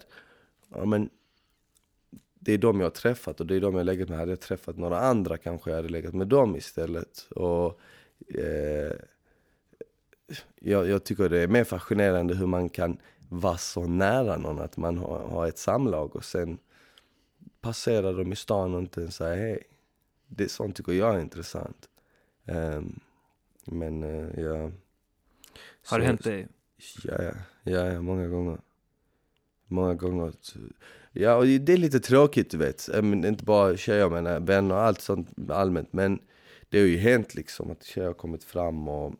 ja 0.69 0.85
men 0.85 1.09
det 2.47 2.53
är 2.53 2.57
de 2.57 2.79
jag 2.79 2.85
har 2.85 2.91
träffat 2.91 3.39
och 3.39 3.45
det 3.45 3.55
är 3.55 3.61
de 3.61 3.73
jag 3.73 3.79
har 3.79 3.83
legat 3.83 4.09
med. 4.09 4.17
Hade 4.17 4.31
jag 4.31 4.39
träffat 4.39 4.77
några 4.77 4.99
andra 4.99 5.37
kanske 5.37 5.69
jag 5.69 5.75
hade 5.75 5.89
legat 5.89 6.13
med 6.13 6.27
dem 6.27 6.55
istället. 6.55 7.27
Och 7.29 7.79
eh, 8.27 8.93
jag, 10.59 10.87
jag, 10.87 11.03
tycker 11.03 11.29
det 11.29 11.39
är 11.39 11.47
mer 11.47 11.63
fascinerande 11.63 12.35
hur 12.35 12.45
man 12.45 12.69
kan 12.69 12.97
vara 13.29 13.57
så 13.57 13.87
nära 13.87 14.37
någon 14.37 14.59
att 14.59 14.77
man 14.77 14.97
har, 14.97 15.19
har 15.19 15.47
ett 15.47 15.57
samlag 15.57 16.15
och 16.15 16.25
sen 16.25 16.57
passerar 17.61 18.13
de 18.13 18.31
i 18.31 18.35
stan 18.35 18.73
och 18.73 18.81
inte 18.81 19.11
säger 19.11 19.37
hej. 19.37 19.63
Det, 20.27 20.51
sånt 20.51 20.75
tycker 20.75 20.91
jag 20.91 21.15
är 21.15 21.19
intressant. 21.19 21.89
Um, 22.45 22.99
men 23.65 24.03
uh, 24.03 24.39
ja. 24.39 24.71
Har 25.85 25.99
det 25.99 26.05
hänt 26.05 26.23
dig? 26.23 26.47
Ja, 27.03 27.17
ja, 27.63 27.71
ja, 27.71 28.01
många 28.01 28.27
gånger. 28.27 28.57
Många 29.67 29.93
gånger. 29.93 30.33
Ja, 31.11 31.35
och 31.35 31.45
det 31.45 31.73
är 31.73 31.77
lite 31.77 31.99
tråkigt 31.99 32.51
du 32.51 32.57
vet. 32.57 32.89
Inte 33.03 33.43
bara 33.43 33.77
tjejer 33.77 34.09
men 34.09 34.45
vänner 34.45 34.75
och 34.75 34.81
allt 34.81 35.01
sånt 35.01 35.49
allmänt. 35.49 35.93
Men 35.93 36.19
det 36.69 36.79
har 36.79 36.87
ju 36.87 36.97
hänt 36.97 37.35
liksom 37.35 37.71
att 37.71 37.83
tjejer 37.83 38.07
har 38.07 38.13
kommit 38.13 38.43
fram 38.43 38.87
och 38.87 39.15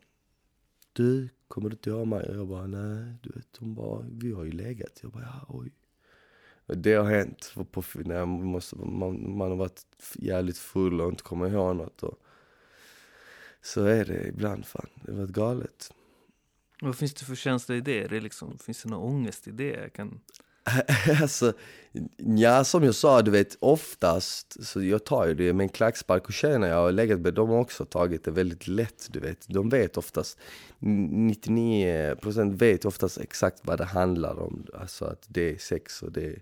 du, 0.94 1.30
kommer 1.48 1.70
du 1.70 1.74
inte 1.74 1.90
ihåg 1.90 2.08
mig? 2.08 2.30
Och 2.30 2.36
jag 2.36 2.48
bara, 2.48 2.68
nej, 2.68 3.14
du 3.22 3.30
vet, 3.30 3.58
hon 3.60 3.76
bara, 3.76 4.06
vi 4.12 4.32
har 4.32 4.44
ju 4.44 4.52
legat. 4.52 5.00
Jag 5.02 5.12
bara, 5.12 5.24
ja, 5.24 5.46
oj. 5.48 5.72
Det 6.66 6.94
har 6.94 7.10
hänt 7.10 7.54
på, 7.72 7.84
när 7.94 8.26
måste, 8.26 8.76
man, 8.76 9.38
man 9.38 9.50
har 9.50 9.58
varit 9.58 9.86
jävligt 10.14 10.58
full 10.58 11.02
och 11.02 11.10
inte 11.10 11.24
kommer 11.24 11.50
ihåg 11.50 11.76
något. 11.76 12.04
Och, 12.04 12.20
så 13.62 13.86
är 13.86 14.06
det 14.06 14.28
ibland 14.28 14.66
fan, 14.66 14.90
det 14.96 15.12
har 15.12 15.20
varit 15.20 15.32
galet. 15.32 15.94
Vad 16.82 16.96
finns 16.96 17.14
det 17.14 17.26
för 17.26 17.36
känsla 17.36 17.76
i 17.76 17.82
det? 17.82 18.08
Det 18.08 18.20
liksom, 18.20 18.58
finns 18.58 18.84
det 18.84 18.90
någon 18.90 19.16
ångest 19.16 19.48
i 19.48 19.52
det? 19.52 19.70
Jag 19.70 19.94
kan... 19.94 20.20
alltså, 21.22 21.54
ja 22.18 22.64
som 22.64 22.84
jag 22.84 22.96
sa, 22.96 23.22
du 23.22 23.32
vet 23.32 23.58
oftast, 23.60 24.66
så 24.66 24.84
jag 24.84 25.06
tar 25.06 25.28
ju 25.28 25.34
det 25.34 25.54
med 25.54 25.64
en 25.64 25.70
klackspark 25.70 26.26
och 26.26 26.34
tjejerna 26.34 26.68
jag 26.68 26.76
har 26.76 26.92
legat 26.92 27.20
med, 27.20 27.34
de 27.34 27.50
har 27.50 27.60
också 27.60 27.86
tagit 27.86 28.24
det 28.24 28.32
väldigt 28.32 28.68
lätt, 28.68 29.08
du 29.12 29.20
vet. 29.20 29.46
De 29.48 29.70
vet 29.70 29.98
oftast, 29.98 30.40
99% 30.80 32.58
vet 32.58 32.86
oftast 32.86 33.18
exakt 33.18 33.60
vad 33.64 33.78
det 33.78 33.86
handlar 33.86 34.40
om. 34.40 34.68
Alltså 34.74 35.06
att 35.06 35.26
det 35.28 35.52
är 35.54 35.58
sex 35.58 36.02
och 36.02 36.12
det 36.12 36.40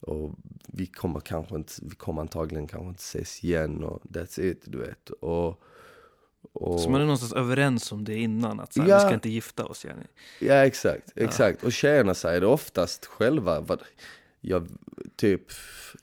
och 0.00 0.34
vi 0.66 0.86
kommer 0.86 1.20
kanske 1.20 1.54
inte, 1.56 1.72
vi 1.82 1.94
kommer 1.94 2.20
antagligen 2.22 2.66
kanske 2.66 2.88
inte 2.88 3.00
ses 3.00 3.44
igen 3.44 3.84
och 3.84 4.02
that's 4.02 4.40
it, 4.40 4.62
du 4.64 4.78
vet. 4.78 5.10
Och, 5.10 5.62
och... 6.52 6.80
Så 6.80 6.90
man 6.90 7.00
är 7.00 7.04
någonstans 7.04 7.32
överens 7.32 7.92
om 7.92 8.04
det 8.04 8.14
innan, 8.14 8.60
att 8.60 8.72
så 8.72 8.82
här, 8.82 8.88
ja. 8.88 8.96
vi 8.96 9.04
ska 9.04 9.14
inte 9.14 9.28
gifta 9.28 9.64
oss 9.64 9.84
Jenny. 9.84 10.06
Ja 10.40 10.54
exakt, 10.54 11.12
exakt. 11.16 11.58
Ja. 11.62 11.66
Och 11.66 11.72
tjejerna 11.72 12.14
säger 12.14 12.40
det 12.40 12.46
oftast 12.46 13.06
själva. 13.06 13.60
Vad, 13.60 13.82
jag, 14.40 14.68
typ 15.16 15.42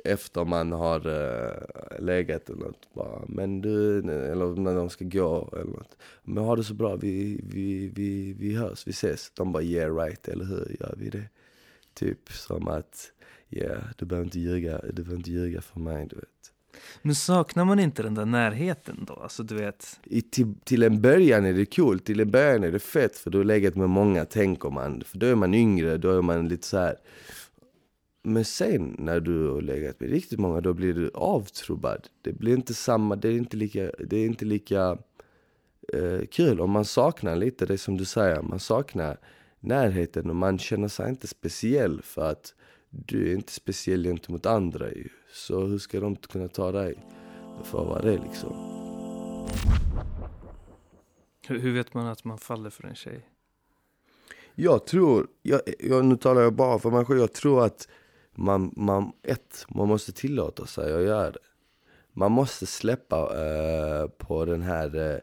efter 0.04 0.46
man 0.46 0.72
har 0.72 1.08
uh, 1.08 2.00
legat 2.00 2.50
eller 2.50 2.60
något, 2.60 2.94
bara, 2.94 3.22
men 3.28 3.62
du, 3.62 3.98
eller 4.00 4.62
när 4.62 4.76
de 4.76 4.90
ska 4.90 5.06
gå 5.06 5.50
eller 5.54 5.72
något. 5.72 5.98
Men 6.24 6.44
ha 6.44 6.56
det 6.56 6.64
så 6.64 6.74
bra, 6.74 6.96
vi, 6.96 7.42
vi, 7.44 7.88
vi, 7.88 8.34
vi 8.34 8.56
hörs, 8.56 8.88
vi 8.88 8.92
ses. 8.92 9.32
De 9.34 9.52
bara 9.52 9.64
yeah 9.64 9.96
right, 9.96 10.28
eller 10.28 10.46
hur 10.46 10.76
gör 10.80 10.96
vi 10.98 11.10
det? 11.10 11.30
Typ 11.94 12.32
som 12.32 12.68
att, 12.68 13.12
ja, 13.50 13.64
yeah, 13.64 13.84
du 13.98 14.06
behöver 14.06 14.26
inte 14.26 14.40
ljuga, 14.40 14.82
du 14.94 15.04
behöver 15.04 15.18
inte 15.18 15.32
ljuga 15.32 15.62
för 15.62 15.80
mig, 15.80 16.08
du 16.08 16.16
vet. 16.16 16.52
Men 17.02 17.16
saknar 17.16 17.66
man 17.66 17.80
inte 17.80 18.04
den 18.04 18.14
där 18.14 18.26
närheten 18.26 19.06
då? 19.08 19.14
Alltså 19.14 19.44
du 19.44 19.56
vet... 19.56 20.00
I, 20.04 20.22
till, 20.22 20.54
till 20.64 20.84
en 20.84 21.02
början 21.02 21.46
är 21.46 21.54
det 21.54 21.66
kul, 21.66 22.00
till 22.00 22.20
en 22.20 22.32
början 22.32 22.64
är 22.64 22.72
det 22.72 22.80
fett 22.80 23.18
för 23.18 23.30
då 23.30 23.40
är 23.40 23.44
läget 23.44 23.76
med 23.76 23.90
många 23.90 24.26
tänker 24.26 24.70
man. 24.70 25.04
För 25.06 25.18
då 25.18 25.26
är 25.26 25.36
man 25.36 25.54
yngre, 25.54 25.98
då 25.98 26.18
är 26.18 26.22
man 26.22 26.48
lite 26.48 26.68
så 26.68 26.78
här. 26.78 26.96
Men 28.24 28.46
sen 28.46 28.96
när 29.00 29.20
du 29.20 29.48
har 29.48 29.62
legat 29.62 30.00
med 30.00 30.10
riktigt 30.10 30.40
många 30.40 30.62
då 30.62 30.74
blir 30.74 30.94
du 30.94 31.12
avtrubbad. 31.14 32.08
Det 32.22 32.34
blir 32.34 32.54
inte 32.54 32.74
samma, 32.74 33.16
det 33.16 33.28
är 33.28 33.38
inte 33.38 33.58
lika, 33.58 33.92
det 34.00 34.18
är 34.18 34.26
inte 34.26 34.46
lika 34.46 34.98
eh, 35.94 36.26
kul. 36.32 36.62
Och 36.62 36.70
man 36.70 36.86
saknar 36.86 37.36
lite 37.36 37.66
det 37.66 37.78
som 37.78 37.98
du 37.98 38.06
säger, 38.06 38.42
man 38.42 38.60
saknar 38.60 39.18
närheten 39.60 40.30
och 40.30 40.36
man 40.36 40.60
känner 40.60 40.88
sig 40.88 41.10
inte 41.10 41.28
speciell 41.28 42.02
för 42.02 42.32
att 42.32 42.54
du 43.06 43.32
är 43.32 43.36
inte 43.36 43.54
speciell 43.54 44.04
gentemot 44.04 44.46
andra 44.46 44.92
ju. 44.92 45.10
Så 45.34 45.66
hur 45.66 45.78
ska 45.78 46.00
de 46.00 46.16
kunna 46.16 46.48
ta 46.48 46.72
dig 46.72 47.04
för 47.64 47.86
vara 47.86 48.02
det 48.02 48.18
liksom? 48.18 48.76
Hur, 51.48 51.60
hur 51.60 51.74
vet 51.74 51.94
man 51.94 52.08
att 52.08 52.24
man 52.24 52.38
faller 52.38 52.70
för 52.70 52.88
en 52.88 52.96
tjej? 52.96 53.30
Jag 54.56 54.86
tror, 54.86 55.28
jag, 55.42 55.62
jag, 55.80 56.06
nu 56.06 56.18
talar 56.18 56.42
jag 56.42 56.54
bara 56.54 56.80
för 56.80 56.92
mig 56.92 57.06
själv, 57.06 57.20
jag 57.20 57.34
tror 57.34 57.66
att 57.66 57.88
man, 58.32 58.74
man, 58.76 59.12
ett, 59.24 59.66
man 59.70 59.88
måste 59.88 60.12
tillåta 60.12 60.66
sig 60.66 60.94
att 60.94 61.04
göra 61.04 61.32
det. 61.32 61.40
Man 62.14 62.32
måste 62.32 62.66
släppa 62.66 63.18
eh, 63.18 64.08
på 64.08 64.46
den 64.46 64.62
här 64.62 64.96
eh, 64.96 65.20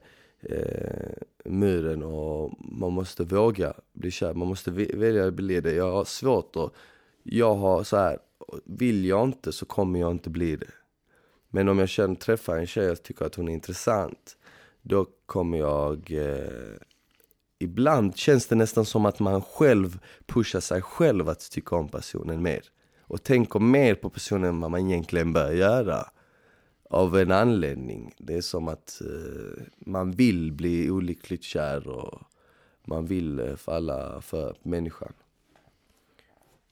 eh 0.57 1.12
muren 1.45 2.02
och 2.02 2.52
man 2.59 2.93
måste 2.93 3.25
våga 3.25 3.73
bli 3.93 4.11
kär. 4.11 4.35
Man 4.35 4.49
måste 4.49 4.71
välja 4.71 5.26
att 5.26 5.35
bli 5.35 5.61
det. 5.61 5.73
Jag 5.73 5.93
har 5.93 6.05
svårt 6.05 6.57
att 6.57 6.73
jag 7.23 7.55
har 7.55 7.85
så 7.85 7.97
här, 7.97 8.19
vill 8.64 9.05
jag 9.05 9.25
inte 9.25 9.52
så 9.52 9.67
kommer 9.67 10.00
jag 10.00 10.11
inte 10.11 10.31
bli 10.31 10.57
det. 10.57 10.71
Men 11.50 11.69
om 11.69 11.79
jag 11.79 11.88
känner, 11.88 12.14
träffar 12.14 12.57
en 12.57 12.67
tjej 12.67 12.91
och 12.91 13.02
tycker 13.02 13.25
att 13.25 13.35
hon 13.35 13.49
är 13.49 13.52
intressant, 13.52 14.37
då 14.83 15.07
kommer 15.26 15.59
jag... 15.59 16.11
Eh, 16.11 16.76
ibland 17.59 18.17
känns 18.17 18.47
det 18.47 18.55
nästan 18.55 18.85
som 18.85 19.07
att 19.07 19.21
man 19.21 19.43
själv 19.43 19.99
pushar 20.26 20.61
sig 20.61 20.83
själv 20.83 21.29
att 21.29 21.50
tycka 21.50 21.76
om 21.76 21.88
personen 21.88 22.43
mer. 22.43 22.62
Och 23.00 23.23
tänker 23.23 23.61
mer 23.61 23.95
på 23.95 24.11
personen 24.11 24.45
än 24.45 24.61
vad 24.61 24.71
man 24.71 24.91
egentligen 24.91 25.33
bör 25.33 25.52
göra. 25.52 26.07
Av 26.91 27.19
en 27.19 27.33
anledning. 27.33 28.14
Det 28.19 28.35
är 28.35 28.41
som 28.41 28.69
att 28.69 29.00
eh, 29.00 29.62
man 29.79 30.11
vill 30.11 30.52
bli 30.52 30.91
olyckligt 30.91 31.43
kär 31.43 31.88
och 31.88 32.23
man 32.85 33.07
vill 33.07 33.38
eh, 33.41 33.57
falla 33.57 34.21
för 34.21 34.57
människan. 34.62 35.12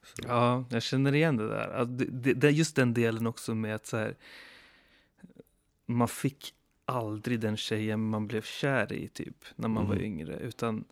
Så. 0.03 0.15
Ja, 0.29 0.65
jag 0.71 0.83
känner 0.83 1.15
igen 1.15 1.37
det 1.37 1.49
där. 1.49 1.69
Alltså, 1.69 1.95
det, 1.95 2.35
det, 2.35 2.47
är 2.47 2.53
just 2.53 2.77
den 2.77 2.95
delen 2.95 3.27
också 3.27 3.55
med 3.55 3.75
att 3.75 3.87
så 3.87 3.97
här, 3.97 4.17
man 5.87 6.09
fick 6.09 6.55
aldrig 6.85 7.41
den 7.41 7.57
tjejen 7.57 8.01
man 8.01 8.27
blev 8.27 8.43
kär 8.43 8.93
i 8.93 9.09
typ 9.09 9.45
när 9.57 9.69
man 9.69 9.85
mm. 9.85 9.97
var 9.97 10.05
yngre. 10.05 10.37
Utan 10.37 10.85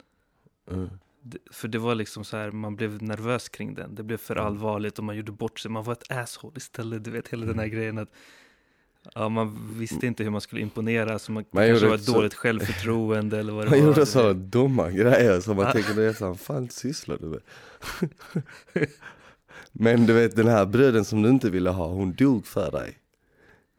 mm. 0.70 0.88
det, 1.20 1.38
för 1.50 1.68
det 1.68 1.78
var 1.78 1.94
liksom 1.94 2.24
så 2.24 2.36
här, 2.36 2.50
man 2.50 2.76
blev 2.76 3.02
nervös 3.02 3.48
kring 3.48 3.74
den. 3.74 3.94
Det 3.94 4.02
blev 4.02 4.16
för 4.16 4.36
mm. 4.36 4.46
allvarligt 4.46 4.98
och 4.98 5.04
man 5.04 5.16
gjorde 5.16 5.32
bort 5.32 5.58
sig. 5.58 5.70
Man 5.70 5.84
var 5.84 5.92
ett 5.92 6.12
asshole 6.12 6.56
istället. 6.56 7.04
Du 7.04 7.10
vet 7.10 7.28
hela 7.28 7.46
den 7.46 7.58
här 7.58 7.66
mm. 7.66 7.76
grejen 7.76 7.98
att 7.98 8.12
Ja, 9.14 9.28
man 9.28 9.74
visste 9.78 10.06
inte 10.06 10.22
hur 10.22 10.30
man 10.30 10.40
skulle 10.40 10.60
imponera, 10.60 11.18
så 11.18 11.32
man, 11.32 11.44
man 11.50 11.66
kanske 11.66 11.86
var 11.86 11.94
ett 11.94 12.04
så... 12.04 12.12
dåligt 12.12 12.34
självförtroende 12.34 13.38
eller 13.38 13.52
vad 13.52 13.66
det 13.66 13.70
man 13.70 13.78
var. 13.78 13.86
Man 13.86 13.94
gjorde 13.94 14.06
så 14.06 14.32
dumma 14.32 14.90
grejer 14.90 15.40
som 15.40 15.56
man 15.56 15.66
ah. 15.66 15.72
tänker, 15.72 15.94
det 15.94 16.14
fan, 16.14 16.36
fan 16.36 16.68
sysslar 16.68 17.18
du 17.20 17.26
med? 17.26 17.40
Men 19.72 20.06
du 20.06 20.12
vet 20.12 20.36
den 20.36 20.48
här 20.48 20.66
bruden 20.66 21.04
som 21.04 21.22
du 21.22 21.28
inte 21.28 21.50
ville 21.50 21.70
ha, 21.70 21.86
hon 21.86 22.12
dog 22.12 22.46
för 22.46 22.70
dig. 22.70 22.98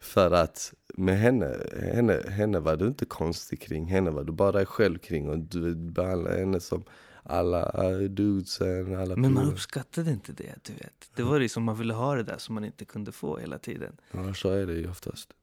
För 0.01 0.31
att 0.31 0.73
med 0.97 1.19
henne, 1.19 1.57
henne, 1.93 2.23
henne 2.29 2.59
var 2.59 2.75
du 2.75 2.87
inte 2.87 3.05
konstig 3.05 3.61
kring, 3.61 3.85
henne 3.85 4.11
var 4.11 4.23
du 4.23 4.31
bara 4.31 4.51
dig 4.51 4.65
själv 4.65 4.97
kring 4.97 5.29
och 5.29 5.39
du 5.39 5.75
behandlade 5.75 6.39
henne 6.39 6.59
som 6.59 6.83
alla 7.29 7.91
dudesen, 8.07 8.95
alla 8.95 9.15
Men 9.15 9.33
man 9.33 9.47
uppskattade 9.47 10.11
inte 10.11 10.33
det, 10.33 10.55
du 10.63 10.73
vet. 10.73 11.09
Det 11.15 11.23
var 11.23 11.39
liksom 11.39 11.63
man 11.63 11.77
ville 11.77 11.93
ha 11.93 12.15
det 12.15 12.23
där 12.23 12.37
som 12.37 12.55
man 12.55 12.65
inte 12.65 12.85
kunde 12.85 13.11
få 13.11 13.37
hela 13.37 13.59
tiden. 13.59 13.97
Ja, 14.11 14.33
så 14.33 14.49
är 14.49 14.65
det 14.65 14.73
ju 14.73 14.89
oftast. 14.89 15.33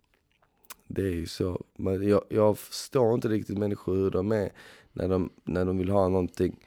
Det 0.87 1.03
är 1.03 1.15
ju 1.15 1.27
så. 1.27 1.65
Men 1.77 2.09
jag, 2.09 2.23
jag 2.29 2.59
förstår 2.59 3.15
inte 3.15 3.29
riktigt 3.29 3.59
människor 3.59 3.95
hur 3.95 4.11
de 4.11 4.33
är 4.33 4.51
när 4.93 5.09
de, 5.09 5.31
när 5.45 5.65
de 5.65 5.79
vill 5.79 5.91
ha 5.91 6.09
någonting. 6.09 6.65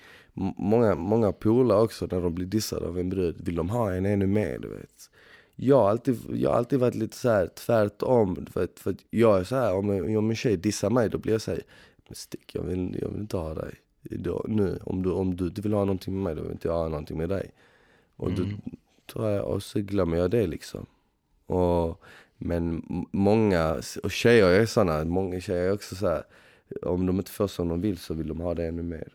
Många, 0.58 0.96
många 0.96 1.32
polare 1.32 1.82
också, 1.82 2.08
när 2.12 2.22
de 2.22 2.36
blir 2.36 2.46
dissade 2.46 2.88
av 2.88 3.00
en 3.00 3.10
brud, 3.10 3.36
vill 3.46 3.56
de 3.56 3.70
ha 3.70 3.94
en 3.94 4.06
ännu 4.06 4.28
mer, 4.28 4.60
du 4.60 4.68
vet. 4.68 5.10
Jag 5.56 5.76
har 5.76 5.90
alltid, 5.90 6.20
jag 6.30 6.50
har 6.50 6.58
alltid 6.58 6.80
varit 6.80 6.96
lite 6.96 7.18
så 7.18 7.30
här 7.30 7.48
tvärtom. 7.48 8.46
För, 8.52 8.68
för 8.76 8.96
jag 9.10 9.40
är 9.40 9.44
så 9.44 9.56
här, 9.56 9.74
om, 9.74 9.90
om 10.18 10.30
en 10.30 10.36
tjej 10.36 10.58
dissar 10.58 10.90
mig, 10.90 11.10
då 11.10 11.18
blir 11.18 11.32
jag 11.32 11.42
så 11.42 11.52
här, 11.52 11.62
men 12.08 12.16
stick, 12.16 12.56
jag 12.56 12.64
vill, 12.64 12.98
jag 13.02 13.10
vill 13.10 13.22
inte 13.22 13.38
ha 13.38 13.54
dig 13.54 13.76
då, 14.02 14.46
nu. 14.48 14.80
Om 14.84 15.04
du, 15.04 15.12
om 15.12 15.36
du 15.36 15.48
inte 15.48 15.62
vill 15.62 15.74
ha 15.74 15.86
någonting 15.86 16.14
med 16.14 16.24
mig, 16.24 16.36
då 16.36 16.42
vill 16.42 16.52
inte 16.52 16.68
jag 16.68 16.76
ha 16.76 16.88
någonting 16.88 17.18
med 17.18 17.30
dig. 17.30 17.52
Och, 18.16 18.30
mm. 18.30 18.62
då, 19.14 19.42
och 19.42 19.64
så 19.64 19.80
glömmer 19.80 20.18
jag 20.18 20.32
det 20.32 20.48
liksom. 20.48 20.86
Och, 21.46 22.04
men 22.38 22.84
många, 23.12 23.82
och 24.04 24.12
tjejer 24.12 24.48
är 24.48 24.66
såna, 24.66 25.06
många 25.06 25.40
tjejer 25.40 25.64
är 25.64 25.74
också 25.74 25.96
så 25.96 26.08
här, 26.08 26.24
om 26.82 27.06
de 27.06 27.18
inte 27.18 27.32
får 27.32 27.48
som 27.48 27.68
de 27.68 27.82
vill 27.82 27.98
så 27.98 28.14
vill 28.14 28.28
de 28.28 28.40
ha 28.40 28.54
det 28.54 28.68
ännu 28.68 28.84
mer. 28.84 29.08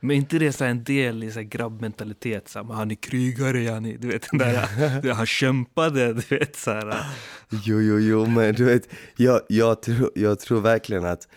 Men 0.00 0.16
inte 0.16 0.38
det 0.38 0.52
så 0.52 0.64
en 0.64 0.84
del 0.84 1.24
i 1.24 1.30
så 1.30 1.40
grabbmentalitet? 1.42 2.48
Så 2.48 2.58
här, 2.58 2.74
han 2.74 2.90
är 2.90 2.94
krigare, 2.94 3.62
Jani. 3.62 3.96
Du 3.96 4.08
vet 4.08 4.30
den 4.30 4.38
där, 4.38 5.12
han 5.14 5.26
kämpade, 5.26 6.12
du 6.12 6.36
vet 6.36 6.56
så 6.56 6.70
här. 6.70 7.04
Jo, 7.50 7.80
jo, 7.80 7.98
jo, 7.98 8.26
men 8.26 8.54
du 8.54 8.64
vet, 8.64 8.88
jag, 9.16 9.40
jag, 9.48 9.82
tror, 9.82 10.10
jag 10.14 10.40
tror 10.40 10.60
verkligen 10.60 11.04
att 11.04 11.28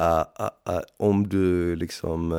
Eh, 0.00 0.24
eh, 0.38 0.74
eh, 0.74 0.80
om 0.96 1.28
du 1.28 1.76
liksom 1.76 2.32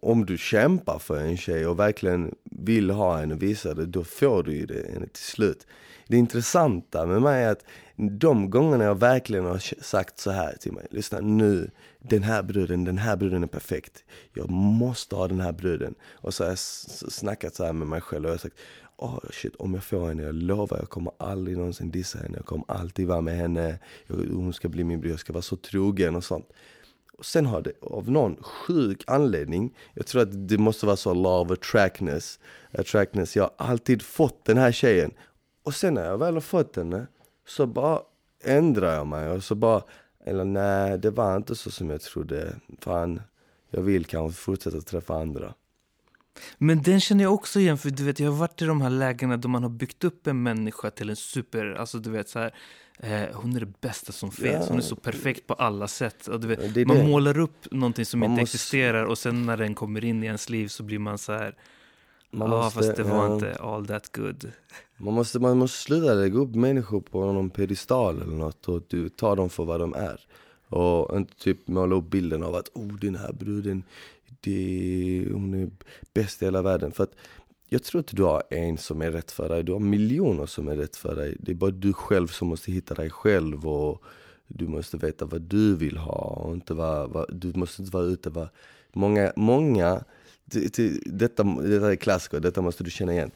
om 0.00 0.26
du 0.26 0.38
kämpar 0.38 0.98
för 0.98 1.20
en 1.20 1.36
tjej 1.36 1.66
och 1.66 1.78
verkligen 1.78 2.34
vill 2.44 2.90
ha 2.90 3.16
henne 3.16 3.34
och 3.34 3.42
visa 3.42 3.74
det, 3.74 3.86
då 3.86 4.04
får 4.04 4.42
du 4.42 4.54
ju 4.54 4.66
det 4.66 4.82
till 5.12 5.22
slut. 5.22 5.66
Det 6.08 6.16
intressanta 6.16 7.06
med 7.06 7.22
mig 7.22 7.44
är 7.44 7.52
att 7.52 7.64
de 7.96 8.50
gångerna 8.50 8.84
jag 8.84 9.00
verkligen 9.00 9.44
har 9.44 9.82
sagt 9.82 10.18
så 10.18 10.30
här 10.30 10.56
till 10.60 10.72
mig, 10.72 10.86
lyssna 10.90 11.20
nu, 11.20 11.70
den 11.98 12.22
här 12.22 12.42
bruden, 12.42 12.84
den 12.84 12.98
här 12.98 13.16
bruden 13.16 13.42
är 13.42 13.46
perfekt. 13.46 14.04
Jag 14.34 14.50
måste 14.50 15.16
ha 15.16 15.28
den 15.28 15.40
här 15.40 15.52
bruden. 15.52 15.94
Och 16.14 16.34
så 16.34 16.44
har 16.44 16.48
jag 16.48 16.58
snackat 16.58 17.54
så 17.54 17.64
här 17.64 17.72
med 17.72 17.88
mig 17.88 18.00
själv 18.00 18.24
och 18.24 18.28
jag 18.28 18.34
har 18.34 18.38
sagt, 18.38 18.58
oh 18.98 19.18
shit, 19.30 19.56
om 19.56 19.74
jag 19.74 19.84
får 19.84 20.08
henne, 20.08 20.22
jag 20.22 20.34
lovar, 20.34 20.78
jag 20.78 20.90
kommer 20.90 21.12
aldrig 21.18 21.56
någonsin 21.56 21.90
dissa 21.90 22.18
henne. 22.18 22.36
Jag 22.36 22.46
kommer 22.46 22.64
alltid 22.68 23.06
vara 23.06 23.20
med 23.20 23.36
henne. 23.36 23.78
hon 24.08 24.52
ska 24.52 24.68
bli 24.68 24.84
min 24.84 25.00
bror, 25.00 25.10
jag 25.10 25.20
ska 25.20 25.32
vara 25.32 25.42
så 25.42 25.56
trogen 25.56 26.16
och 26.16 26.24
sånt. 26.24 26.48
Och 27.18 27.26
sen 27.26 27.46
har 27.46 27.62
det 27.62 27.72
av 27.80 28.10
någon 28.10 28.42
sjuk 28.42 29.04
anledning, 29.06 29.74
jag 29.94 30.06
tror 30.06 30.22
att 30.22 30.48
det 30.48 30.58
måste 30.58 30.86
vara 30.86 30.96
så 30.96 31.14
law 31.14 31.40
of 31.40 31.50
attractness, 31.50 32.38
attractness. 32.72 33.36
Jag 33.36 33.50
har 33.56 33.66
alltid 33.66 34.02
fått 34.02 34.44
den 34.44 34.56
här 34.56 34.72
tjejen. 34.72 35.10
Och 35.62 35.74
sen 35.74 35.94
när 35.94 36.04
jag 36.04 36.18
väl 36.18 36.34
har 36.34 36.40
fått 36.40 36.76
henne, 36.76 37.06
så 37.46 37.66
bara 37.66 38.00
ändrar 38.44 38.94
jag 38.94 39.06
mig 39.06 39.30
och 39.30 39.44
så 39.44 39.54
bara, 39.54 39.82
eller 40.24 40.44
nej, 40.44 40.98
det 40.98 41.10
var 41.10 41.36
inte 41.36 41.54
så 41.54 41.70
som 41.70 41.90
jag 41.90 42.00
trodde. 42.00 42.56
Fan, 42.80 43.20
jag 43.70 43.82
vill 43.82 44.04
kanske 44.04 44.40
fortsätta 44.40 44.80
träffa 44.80 45.14
andra. 45.14 45.54
Men 46.58 46.82
den 46.82 47.00
känner 47.00 47.24
jag 47.24 47.34
också 47.34 47.60
igen, 47.60 47.78
för 47.78 47.90
du 47.90 48.04
vet, 48.04 48.20
jag 48.20 48.30
har 48.30 48.38
varit 48.38 48.62
i 48.62 48.64
de 48.64 48.80
här 48.80 48.90
lägena 48.90 49.36
då 49.36 49.48
man 49.48 49.62
har 49.62 49.70
byggt 49.70 50.04
upp 50.04 50.26
en 50.26 50.42
människa 50.42 50.90
till 50.90 51.10
en 51.10 51.16
super, 51.16 51.74
alltså 51.74 51.98
du 51.98 52.10
vet 52.10 52.28
så 52.28 52.38
här, 52.38 52.54
eh, 52.98 53.22
hon 53.34 53.56
är 53.56 53.60
det 53.60 53.80
bästa 53.80 54.12
som 54.12 54.30
finns, 54.30 54.52
Ja. 54.52 54.64
hon 54.68 54.76
är 54.78 54.82
så 54.82 54.96
perfekt 54.96 55.46
på 55.46 55.54
alla 55.54 55.88
sätt. 55.88 56.26
Och 56.28 56.40
du 56.40 56.46
vet, 56.48 56.74
Det 56.74 56.80
är 56.80 56.86
man 56.86 56.96
det. 56.96 57.06
målar 57.08 57.38
upp 57.38 57.66
någonting 57.70 58.04
som 58.04 58.20
Man 58.20 58.30
inte 58.30 58.40
måste- 58.42 58.54
existerar 58.56 59.04
och 59.04 59.18
sen 59.18 59.46
när 59.46 59.56
den 59.56 59.74
kommer 59.74 60.04
in 60.04 60.22
i 60.22 60.26
ens 60.26 60.50
liv 60.50 60.68
så 60.68 60.82
blir 60.82 60.98
man 60.98 61.18
så 61.18 61.32
här, 61.32 61.54
Man 62.30 62.50
ja 62.50 62.56
måste, 62.56 62.78
fast 62.78 62.96
det 62.96 63.02
var 63.02 63.26
ja, 63.26 63.34
inte 63.34 63.54
all 63.60 63.86
that 63.86 64.16
good. 64.16 64.52
Man 64.96 65.14
måste, 65.14 65.38
man 65.38 65.58
måste 65.58 65.78
sluta 65.78 66.14
lägga 66.14 66.38
upp 66.38 66.54
människor 66.54 67.00
på 67.00 67.32
någon 67.32 67.50
pedestal 67.50 68.22
eller 68.22 68.36
något 68.36 68.68
och 68.68 68.82
du 68.88 69.08
tar 69.08 69.36
dem 69.36 69.50
för 69.50 69.64
vad 69.64 69.80
de 69.80 69.94
är. 69.94 70.20
Och 70.68 71.16
inte 71.16 71.34
typ 71.38 71.68
måla 71.68 71.94
upp 71.96 72.10
bilden 72.10 72.42
av 72.42 72.54
att 72.54 72.68
oh 72.74 72.92
den 73.00 73.16
här 73.16 73.32
bruden, 73.32 73.82
duktig, 74.46 75.32
hon 75.32 75.54
är 75.54 75.70
bäst 76.14 76.42
i 76.42 76.44
hela 76.44 76.62
världen. 76.62 76.92
För 76.92 77.04
att 77.04 77.14
jag 77.68 77.82
tror 77.82 77.98
inte 77.98 78.16
du 78.16 78.22
har 78.22 78.42
en 78.50 78.78
som 78.78 79.02
är 79.02 79.10
rätt 79.10 79.30
för 79.30 79.48
dig, 79.48 79.62
du 79.62 79.72
har 79.72 79.80
miljoner 79.80 80.46
som 80.46 80.68
är 80.68 80.76
rätt 80.76 80.96
för 80.96 81.16
dig. 81.16 81.36
Det 81.40 81.52
är 81.52 81.54
bara 81.54 81.70
du 81.70 81.92
själv 81.92 82.26
som 82.26 82.48
måste 82.48 82.72
hitta 82.72 82.94
dig 82.94 83.10
själv 83.10 83.68
och 83.68 84.02
du 84.48 84.68
måste 84.68 84.96
veta 84.96 85.24
vad 85.24 85.42
du 85.42 85.76
vill 85.76 85.96
ha 85.96 86.42
och 86.44 86.54
inte 86.54 86.74
vad, 86.74 87.10
vad 87.10 87.34
du 87.34 87.52
måste 87.54 87.82
inte 87.82 87.94
vara 87.94 88.04
ute 88.04 88.30
vad 88.30 88.48
Många, 88.92 89.32
många, 89.36 90.04
det, 90.44 90.76
det, 90.76 91.00
detta, 91.06 91.44
detta 91.44 91.92
är 91.92 91.96
klassiker, 91.96 92.40
detta 92.40 92.62
måste 92.62 92.84
du 92.84 92.90
känna 92.90 93.12
igen 93.12 93.30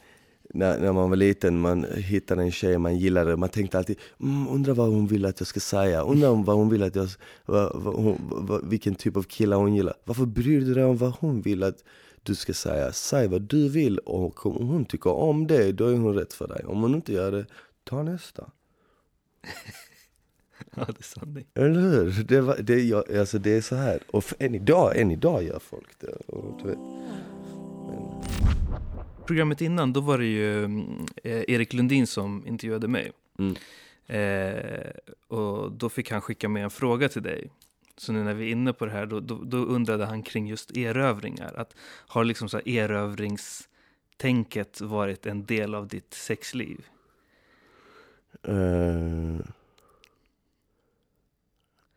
när, 0.53 0.79
när 0.79 0.93
man 0.93 1.09
var 1.09 1.17
liten, 1.17 1.59
man 1.59 1.85
hittade 1.95 2.41
en 2.41 2.51
tjej 2.51 2.77
man 2.77 2.97
gillade, 2.97 3.37
man 3.37 3.49
tänkte 3.49 3.77
alltid 3.77 3.99
mm, 4.19 4.47
undrar 4.47 4.73
vad 4.73 4.89
hon 4.89 5.07
vill 5.07 5.25
att 5.25 5.39
jag 5.39 5.47
ska 5.47 5.59
säga, 5.59 6.01
undrar 6.01 6.43
vad 6.43 6.55
hon 6.55 6.69
vill 6.69 6.83
att 6.83 6.95
jag, 6.95 7.09
vad, 7.45 7.81
vad 7.83 7.95
hon, 7.95 8.17
vad, 8.31 8.69
vilken 8.69 8.95
typ 8.95 9.17
av 9.17 9.23
kille 9.23 9.55
hon 9.55 9.75
gillar. 9.75 9.93
Varför 10.05 10.25
bryr 10.25 10.61
du 10.61 10.73
dig 10.73 10.83
om 10.83 10.97
vad 10.97 11.13
hon 11.19 11.41
vill 11.41 11.63
att 11.63 11.83
du 12.23 12.35
ska 12.35 12.53
säga? 12.53 12.91
Säg 12.91 13.27
vad 13.27 13.41
du 13.41 13.69
vill 13.69 13.97
och 13.97 14.45
om 14.45 14.67
hon 14.67 14.85
tycker 14.85 15.11
om 15.11 15.47
det, 15.47 15.71
då 15.71 15.87
är 15.87 15.97
hon 15.97 16.15
rätt 16.15 16.33
för 16.33 16.47
dig. 16.47 16.63
Om 16.65 16.81
hon 16.81 16.95
inte 16.95 17.13
gör 17.13 17.31
det, 17.31 17.45
ta 17.83 18.03
nästa. 18.03 18.51
Ja, 20.75 20.85
det 20.85 20.99
är 20.99 21.03
sanning. 21.03 21.45
Eller 21.53 21.81
hur? 21.81 22.23
Det, 22.23 22.41
var, 22.41 22.57
det, 22.57 22.81
jag, 22.81 23.17
alltså 23.17 23.39
det 23.39 23.51
är 23.51 23.61
så 23.61 23.75
här. 23.75 23.99
Och 24.11 24.23
än, 24.39 24.55
idag, 24.55 24.97
än 24.97 25.11
idag 25.11 25.43
gör 25.43 25.59
folk 25.59 25.99
det. 25.99 26.15
Och, 26.27 26.61
du 26.61 26.67
vet. 26.67 26.77
Men, 27.87 28.21
Programmet 29.31 29.61
innan, 29.61 29.93
då 29.93 30.01
var 30.01 30.17
det 30.17 30.25
ju 30.25 30.65
mm, 30.65 31.05
eh, 31.23 31.43
Erik 31.47 31.73
Lundin 31.73 32.07
som 32.07 32.47
intervjuade 32.47 32.87
mig. 32.87 33.11
Mm. 33.39 33.55
Eh, 34.07 34.89
och 35.27 35.71
då 35.71 35.89
fick 35.89 36.11
han 36.11 36.21
skicka 36.21 36.49
med 36.49 36.63
en 36.63 36.69
fråga 36.69 37.09
till 37.09 37.23
dig. 37.23 37.49
Så 37.97 38.13
nu 38.13 38.23
när 38.23 38.33
vi 38.33 38.47
är 38.47 38.51
inne 38.51 38.73
på 38.73 38.85
det 38.85 38.91
här, 38.91 39.05
då, 39.05 39.19
då, 39.19 39.43
då 39.43 39.57
undrade 39.57 40.05
han 40.05 40.23
kring 40.23 40.47
just 40.47 40.77
erövringar. 40.77 41.53
Att 41.57 41.75
har 42.07 42.23
liksom 42.23 42.49
så 42.49 42.57
här 42.57 42.67
erövringstänket 42.67 44.81
varit 44.81 45.25
en 45.25 45.45
del 45.45 45.75
av 45.75 45.87
ditt 45.87 46.13
sexliv? 46.13 46.85
eh, 48.43 49.39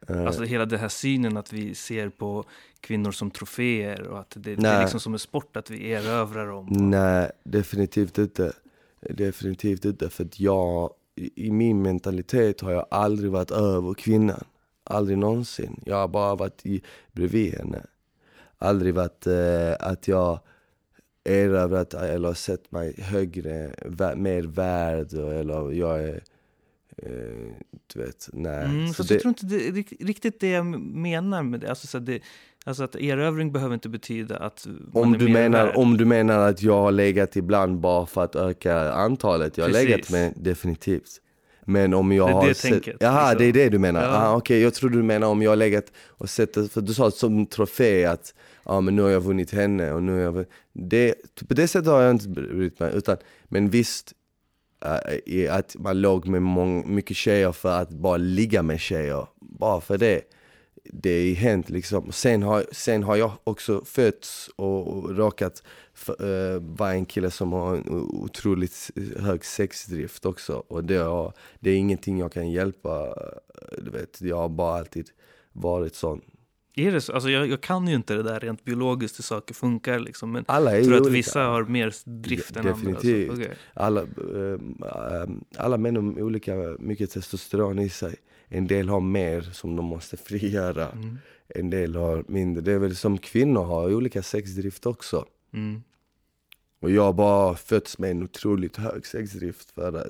Alltså 0.09 0.43
hela 0.43 0.67
den 0.67 0.79
här 0.79 0.89
synen 0.89 1.37
att 1.37 1.53
vi 1.53 1.75
ser 1.75 2.09
på 2.09 2.45
kvinnor 2.81 3.11
som 3.11 3.31
troféer 3.31 4.03
och 4.03 4.19
att 4.21 4.35
det, 4.37 4.55
det 4.55 4.69
är 4.69 4.81
liksom 4.81 5.01
som 5.01 5.13
en 5.13 5.19
sport 5.19 5.57
att 5.57 5.71
vi 5.71 5.91
erövrar 5.91 6.47
dem. 6.47 6.67
Nej, 6.71 7.31
definitivt 7.45 8.19
inte. 8.19 8.53
Definitivt 9.01 9.85
inte. 9.85 10.11
För 10.11 10.25
att 10.25 10.41
jag, 10.41 10.91
i 11.35 11.51
min 11.51 11.83
mentalitet 11.83 12.61
har 12.61 12.73
jag 12.73 12.87
aldrig 12.91 13.31
varit 13.31 13.51
över 13.51 13.95
kvinnan. 13.95 14.45
Aldrig 14.85 15.19
någonsin. 15.19 15.81
Jag 15.87 15.97
har 15.97 16.09
bara 16.09 16.35
varit 16.35 16.67
i, 16.67 16.83
bredvid 17.13 17.55
henne. 17.55 17.87
Aldrig 18.59 18.95
varit 18.95 19.27
eh, 19.27 19.73
att 19.81 20.09
jag 20.09 20.41
erövrat 21.25 21.95
eller 21.95 22.35
sett 22.35 22.73
mig 22.73 22.95
högre, 23.01 23.75
mer 24.17 24.43
värd 24.43 25.13
eller 25.13 25.73
jag 25.73 26.03
är, 26.03 26.15
eh, 26.15 26.21
du 27.95 28.01
vet, 28.01 28.29
nej. 28.33 28.65
Mm, 28.65 28.89
Så 28.89 29.03
det- 29.03 29.15
jag 29.15 29.21
tror 29.23 29.29
inte 29.29 29.47
det 29.47 29.69
är 29.69 29.73
rik- 29.73 29.97
riktigt 30.01 30.41
det 30.41 30.51
jag 30.51 30.67
menar 30.81 31.43
med 31.43 31.61
det. 31.61 31.69
Alltså, 31.69 31.87
så 31.87 31.99
att 31.99 32.07
det, 32.07 32.21
alltså 32.65 32.85
att 32.85 32.97
erövring 32.97 33.53
behöver 33.53 33.75
inte 33.75 33.89
betyda 33.89 34.37
att 34.37 34.67
Om 34.93 35.13
du, 35.19 35.29
menar, 35.29 35.67
värd. 35.67 35.77
om 35.77 35.97
du 35.97 36.05
menar 36.05 36.39
att 36.49 36.63
jag 36.63 36.81
har 36.81 36.93
legat 36.93 37.37
ibland 37.37 37.79
bara 37.81 38.07
för 38.07 38.25
att 38.25 38.37
öka 38.37 38.93
antalet, 38.93 39.59
jag 39.59 39.65
har 39.65 39.71
Precis. 39.71 39.89
legat 39.89 40.11
med, 40.11 40.33
definitivt. 40.37 41.21
Men 41.67 41.95
om 41.95 42.13
jag 42.13 42.29
Det 42.29 42.31
är 42.31 42.35
har 42.35 42.49
det 42.49 42.55
sett, 42.55 42.71
tänket, 42.71 42.97
Jaha, 43.01 43.31
liksom. 43.31 43.39
det 43.39 43.61
är 43.61 43.65
det 43.65 43.69
du 43.71 43.79
menar? 43.79 44.03
Ja. 44.03 44.09
Ah, 44.29 44.37
Okej, 44.37 44.61
jag 44.63 44.75
tror 44.75 44.91
du 44.91 45.03
menar 45.03 45.27
om 45.29 45.43
jag 45.43 45.51
har 45.51 45.57
legat 45.57 45.93
och 46.09 46.31
sett 46.31 46.73
för 46.73 46.81
du 46.81 46.95
sa 46.95 47.11
som 47.11 47.47
trofé 47.47 48.05
att 48.05 48.35
ja 48.65 48.81
men 48.81 48.97
nu 48.97 49.03
har 49.03 49.11
jag 49.11 49.21
vunnit 49.21 49.51
henne 49.51 49.93
och 49.93 50.03
nu 50.03 50.13
har 50.13 50.19
jag 50.21 50.33
vunnit. 50.33 50.51
det, 50.73 51.15
På 51.49 51.55
det 51.55 51.69
sättet 51.69 51.89
har 51.89 52.03
jag 52.03 52.11
inte 52.11 52.29
brytt 52.29 52.81
mig, 52.81 52.93
utan, 52.95 53.17
men 53.45 53.71
visst 53.71 54.13
uh, 54.85 55.19
i 55.27 55.49
att 55.49 55.77
man 55.79 56.01
låg 56.01 56.27
med 56.27 56.43
mång, 56.43 56.95
mycket 56.95 57.17
tjejer 57.17 57.53
för 57.53 57.81
att 57.81 57.91
bara 57.91 58.17
ligga 58.17 58.63
med 58.63 58.81
tjejer, 58.81 59.27
bara 59.41 59.81
för 59.81 59.99
det 59.99 60.23
det 60.93 61.11
är 61.11 61.35
hänt 61.35 61.71
liksom. 61.71 62.13
Sen 62.13 62.43
har, 62.43 62.65
sen 62.73 63.03
har 63.03 63.17
jag 63.17 63.33
också 63.45 63.85
fötts 63.85 64.51
och, 64.57 64.89
och 64.89 65.17
råkat 65.17 65.63
uh, 66.21 66.61
vara 66.61 66.93
en 66.93 67.05
kille 67.05 67.31
som 67.31 67.53
har 67.53 67.77
en 67.77 67.89
otroligt 67.91 68.91
hög 69.17 69.45
sexdrift 69.45 70.27
också. 70.27 70.65
Och 70.69 70.85
det, 70.85 70.97
har, 70.97 71.33
det 71.61 71.71
är 71.71 71.77
ingenting 71.77 72.19
jag 72.19 72.33
kan 72.33 72.51
hjälpa. 72.51 73.07
Eh, 73.07 73.85
du 73.85 73.91
vet, 73.91 74.21
jag 74.21 74.37
har 74.37 74.49
bara 74.49 74.79
alltid 74.79 75.11
varit 75.53 75.95
sån. 75.95 76.21
Är 76.77 76.93
det 76.93 77.01
så? 77.01 77.13
Alltså 77.13 77.31
jag, 77.31 77.47
jag 77.47 77.61
kan 77.61 77.89
ju 77.89 77.95
inte 77.95 78.15
det 78.15 78.23
där 78.23 78.41
rent 78.41 78.65
biologiskt 78.65 79.19
hur 79.19 79.23
saker 79.23 79.55
funkar 79.55 79.99
liksom. 79.99 80.33
Men 80.33 80.45
Alla 80.49 80.71
är 80.73 80.77
jag 80.77 80.85
tror 80.85 80.95
att 80.95 81.01
olika. 81.01 81.13
vissa 81.13 81.43
har 81.45 81.65
mer 81.65 81.95
drift 82.05 82.53
Ja, 82.55 82.61
än 82.61 82.67
andra. 82.67 82.79
definitivt. 82.91 83.31
Okej. 83.33 83.53
alla, 83.75 84.01
eh, 84.03 85.29
alla 85.57 85.79
män 85.79 85.97
har 85.97 86.23
olika 86.23 86.55
mycket 86.79 87.11
testosteron 87.11 87.79
i 87.79 87.89
sig. 87.89 88.15
En 88.49 88.67
del 88.67 88.89
har 88.89 89.01
mer 89.01 89.41
som 89.43 89.77
de 89.77 89.85
måste 89.85 90.17
frigöra. 90.17 90.89
Mm. 90.91 91.19
En 91.49 91.71
del 91.71 91.97
har 91.97 92.25
mindre. 92.29 92.63
Det 92.63 92.73
är 92.73 92.79
väl 92.79 92.97
som 92.97 93.19
kvinnor 93.19 93.65
har 93.65 93.95
olika 93.95 94.23
sexdrift 94.23 94.87
också. 94.87 95.27
Mm. 95.53 95.83
Och 96.81 96.91
jag 96.91 97.03
har 97.03 97.13
bara 97.13 97.55
fötts 97.57 97.99
med 97.99 98.11
en 98.11 98.23
otroligt 98.23 98.77
hög 98.77 99.07
sexdrift 99.07 99.71
för 99.71 99.93
att, 99.97 100.07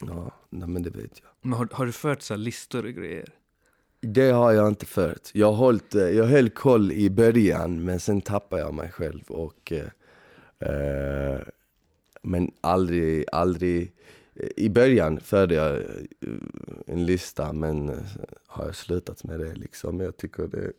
ja, 0.00 0.30
nej 0.50 0.68
men 0.68 0.82
det 0.82 0.90
vet 0.90 1.20
jag. 1.22 1.28
Men 1.42 1.52
har, 1.52 1.68
har 1.72 1.86
du 1.86 1.92
fört 1.92 2.22
så 2.22 2.36
listor 2.36 2.84
och 2.86 2.92
grejer? 2.92 3.28
Det 4.06 4.30
har 4.30 4.52
jag 4.52 4.68
inte 4.68 4.86
fört. 4.86 5.30
Jag, 5.32 5.52
hållit, 5.52 5.94
eh, 5.94 6.02
jag 6.02 6.24
höll 6.24 6.50
koll 6.50 6.92
i 6.92 7.10
början 7.10 7.84
men 7.84 8.00
sen 8.00 8.20
tappade 8.20 8.62
jag 8.62 8.74
mig 8.74 8.90
själv 8.90 9.22
och 9.28 9.72
eh, 9.72 10.68
eh 10.70 11.40
Men 12.22 12.50
aldrig, 12.60 13.24
aldrig 13.32 13.92
eh, 14.34 14.48
I 14.56 14.70
början 14.70 15.20
förde 15.20 15.54
jag 15.54 15.82
en 16.86 17.06
lista 17.06 17.52
men 17.52 18.00
har 18.46 18.64
jag 18.64 18.74
slutat 18.74 19.24
med 19.24 19.40
det 19.40 19.54
liksom. 19.54 20.00
Jag 20.00 20.16
tycker 20.16 20.42
det, 20.42 20.72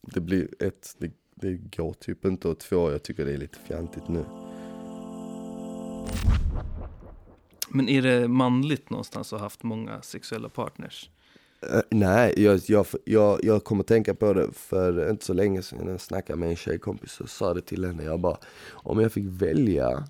det 0.00 0.20
blir 0.20 0.48
ett, 0.58 0.94
det, 0.98 1.10
det 1.34 1.54
går 1.76 1.92
typ 1.92 2.24
inte 2.24 2.48
och 2.48 2.58
två, 2.58 2.90
jag 2.90 3.02
tycker 3.02 3.24
det 3.24 3.32
är 3.32 3.38
lite 3.38 3.58
fjantigt 3.58 4.08
nu. 4.08 4.24
Men 7.68 7.88
är 7.88 8.02
det 8.02 8.28
manligt 8.28 8.90
någonstans 8.90 9.32
att 9.32 9.38
ha 9.40 9.46
haft 9.46 9.62
många 9.62 10.02
sexuella 10.02 10.48
partners? 10.48 11.10
Eh, 11.62 11.80
nej, 11.90 12.34
jag, 12.36 12.60
jag, 12.66 12.86
jag, 13.04 13.44
jag 13.44 13.64
kommer 13.64 13.82
tänka 13.82 14.14
på 14.14 14.32
det 14.32 14.52
för 14.52 15.10
inte 15.10 15.24
så 15.24 15.32
länge 15.32 15.62
sedan 15.62 15.78
när 15.84 15.90
jag 15.90 16.00
snackade 16.00 16.38
med 16.38 16.48
en 16.48 16.56
tjejkompis 16.56 17.20
och 17.20 17.30
sa 17.30 17.54
det 17.54 17.60
till 17.60 17.84
henne. 17.84 18.04
Jag 18.04 18.20
bara, 18.20 18.38
om 18.70 19.00
jag 19.00 19.12
fick 19.12 19.24
välja 19.26 20.08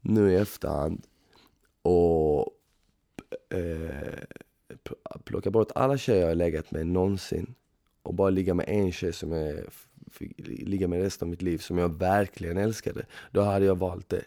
nu 0.00 0.32
i 0.32 0.36
efterhand 0.36 1.06
och 1.82 2.48
eh, 3.50 4.18
plocka 5.24 5.50
bort 5.50 5.72
alla 5.74 5.98
tjejer 5.98 6.20
jag 6.20 6.28
har 6.28 6.34
legat 6.34 6.70
med 6.70 6.86
någonsin 6.86 7.54
och 8.02 8.14
bara 8.14 8.30
ligga 8.30 8.54
med 8.54 8.68
en 8.68 8.92
tjej 8.92 9.12
som 9.12 9.32
jag 9.32 9.64
fick 10.12 10.32
ligga 10.48 10.88
med 10.88 11.02
resten 11.02 11.26
av 11.26 11.30
mitt 11.30 11.42
liv 11.42 11.58
som 11.58 11.78
jag 11.78 11.98
verkligen 11.98 12.56
älskade, 12.56 13.06
då 13.30 13.40
hade 13.40 13.64
jag 13.64 13.78
valt 13.78 14.08
det. 14.08 14.24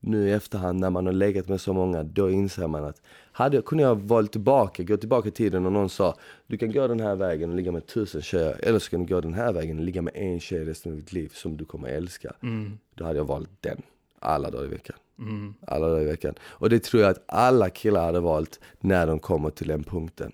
Nu 0.00 0.28
i 0.28 0.32
efterhand 0.32 0.80
när 0.80 0.90
man 0.90 1.06
har 1.06 1.12
legat 1.12 1.48
med 1.48 1.60
så 1.60 1.72
många, 1.72 2.02
då 2.02 2.30
inser 2.30 2.66
man 2.66 2.84
att 2.84 3.02
hade 3.32 3.62
kunde 3.62 3.84
jag 3.84 3.94
valt 3.94 4.32
tillbaka, 4.32 4.82
gå 4.82 4.96
tillbaka 4.96 5.28
i 5.28 5.32
tiden 5.32 5.66
och 5.66 5.72
någon 5.72 5.90
sa 5.90 6.16
du 6.46 6.58
kan 6.58 6.72
gå 6.72 6.86
den 6.86 7.00
här 7.00 7.14
vägen 7.14 7.50
och 7.50 7.56
ligga 7.56 7.72
med 7.72 7.86
tusen 7.86 8.22
tjejer 8.22 8.56
eller 8.62 8.78
så 8.78 8.90
kan 8.90 9.04
du 9.04 9.14
gå 9.14 9.20
den 9.20 9.34
här 9.34 9.52
vägen 9.52 9.78
och 9.78 9.84
ligga 9.84 10.02
med 10.02 10.12
en 10.16 10.40
tjej 10.40 10.64
resten 10.64 10.92
av 10.92 10.98
ditt 10.98 11.12
liv 11.12 11.32
som 11.34 11.56
du 11.56 11.64
kommer 11.64 11.88
älska. 11.88 12.32
Mm. 12.42 12.78
Då 12.94 13.04
hade 13.04 13.18
jag 13.18 13.24
valt 13.24 13.50
den, 13.60 13.82
alla 14.18 14.50
dagar 14.50 14.64
i 14.64 14.68
veckan. 14.68 14.96
Mm. 15.18 15.54
Alla 15.66 15.88
dagar 15.88 16.02
i 16.02 16.04
veckan. 16.04 16.34
Och 16.42 16.70
det 16.70 16.82
tror 16.82 17.02
jag 17.02 17.10
att 17.10 17.24
alla 17.26 17.70
killar 17.70 18.04
hade 18.04 18.20
valt 18.20 18.60
när 18.80 19.06
de 19.06 19.18
kommer 19.18 19.50
till 19.50 19.68
den 19.68 19.84
punkten. 19.84 20.32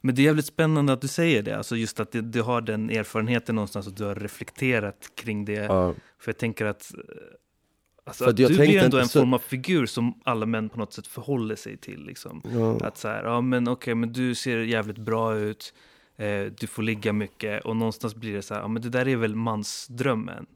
Men 0.00 0.14
det 0.14 0.22
är 0.22 0.24
jävligt 0.24 0.46
spännande 0.46 0.92
att 0.92 1.00
du 1.00 1.08
säger 1.08 1.42
det. 1.42 1.56
Alltså 1.56 1.76
just 1.76 2.00
att 2.00 2.12
du, 2.12 2.22
du 2.22 2.42
har 2.42 2.60
den 2.60 2.90
erfarenheten 2.90 3.54
någonstans 3.54 3.86
och 3.86 3.92
du 3.92 4.04
har 4.04 4.14
reflekterat 4.14 5.10
kring 5.14 5.44
det. 5.44 5.52
Ja. 5.52 5.94
För 6.18 6.28
jag 6.28 6.38
tänker 6.38 6.64
att, 6.64 6.92
alltså, 8.04 8.24
att 8.24 8.36
du 8.36 8.46
blir 8.48 8.82
ändå 8.82 8.98
en 8.98 9.08
så- 9.08 9.18
form 9.20 9.34
av 9.34 9.38
figur 9.38 9.86
som 9.86 10.20
alla 10.24 10.46
män 10.46 10.68
på 10.68 10.78
något 10.78 10.92
sätt 10.92 11.06
förhåller 11.06 11.56
sig 11.56 11.76
till. 11.76 12.04
Liksom. 12.04 12.42
Ja. 12.54 12.86
Att 12.86 12.98
så 12.98 13.08
här, 13.08 13.24
ja 13.24 13.40
men 13.40 13.68
okej, 13.68 13.94
men 13.94 14.12
du 14.12 14.34
ser 14.34 14.58
jävligt 14.58 14.98
bra 14.98 15.36
ut, 15.36 15.74
eh, 16.16 16.44
du 16.60 16.66
får 16.66 16.82
ligga 16.82 17.12
mycket 17.12 17.64
och 17.64 17.76
någonstans 17.76 18.14
blir 18.14 18.32
det 18.32 18.42
så 18.42 18.54
här, 18.54 18.60
ja 18.60 18.68
men 18.68 18.82
det 18.82 18.88
där 18.88 19.08
är 19.08 19.16
väl 19.16 19.34
mansdrömmen. 19.36 20.46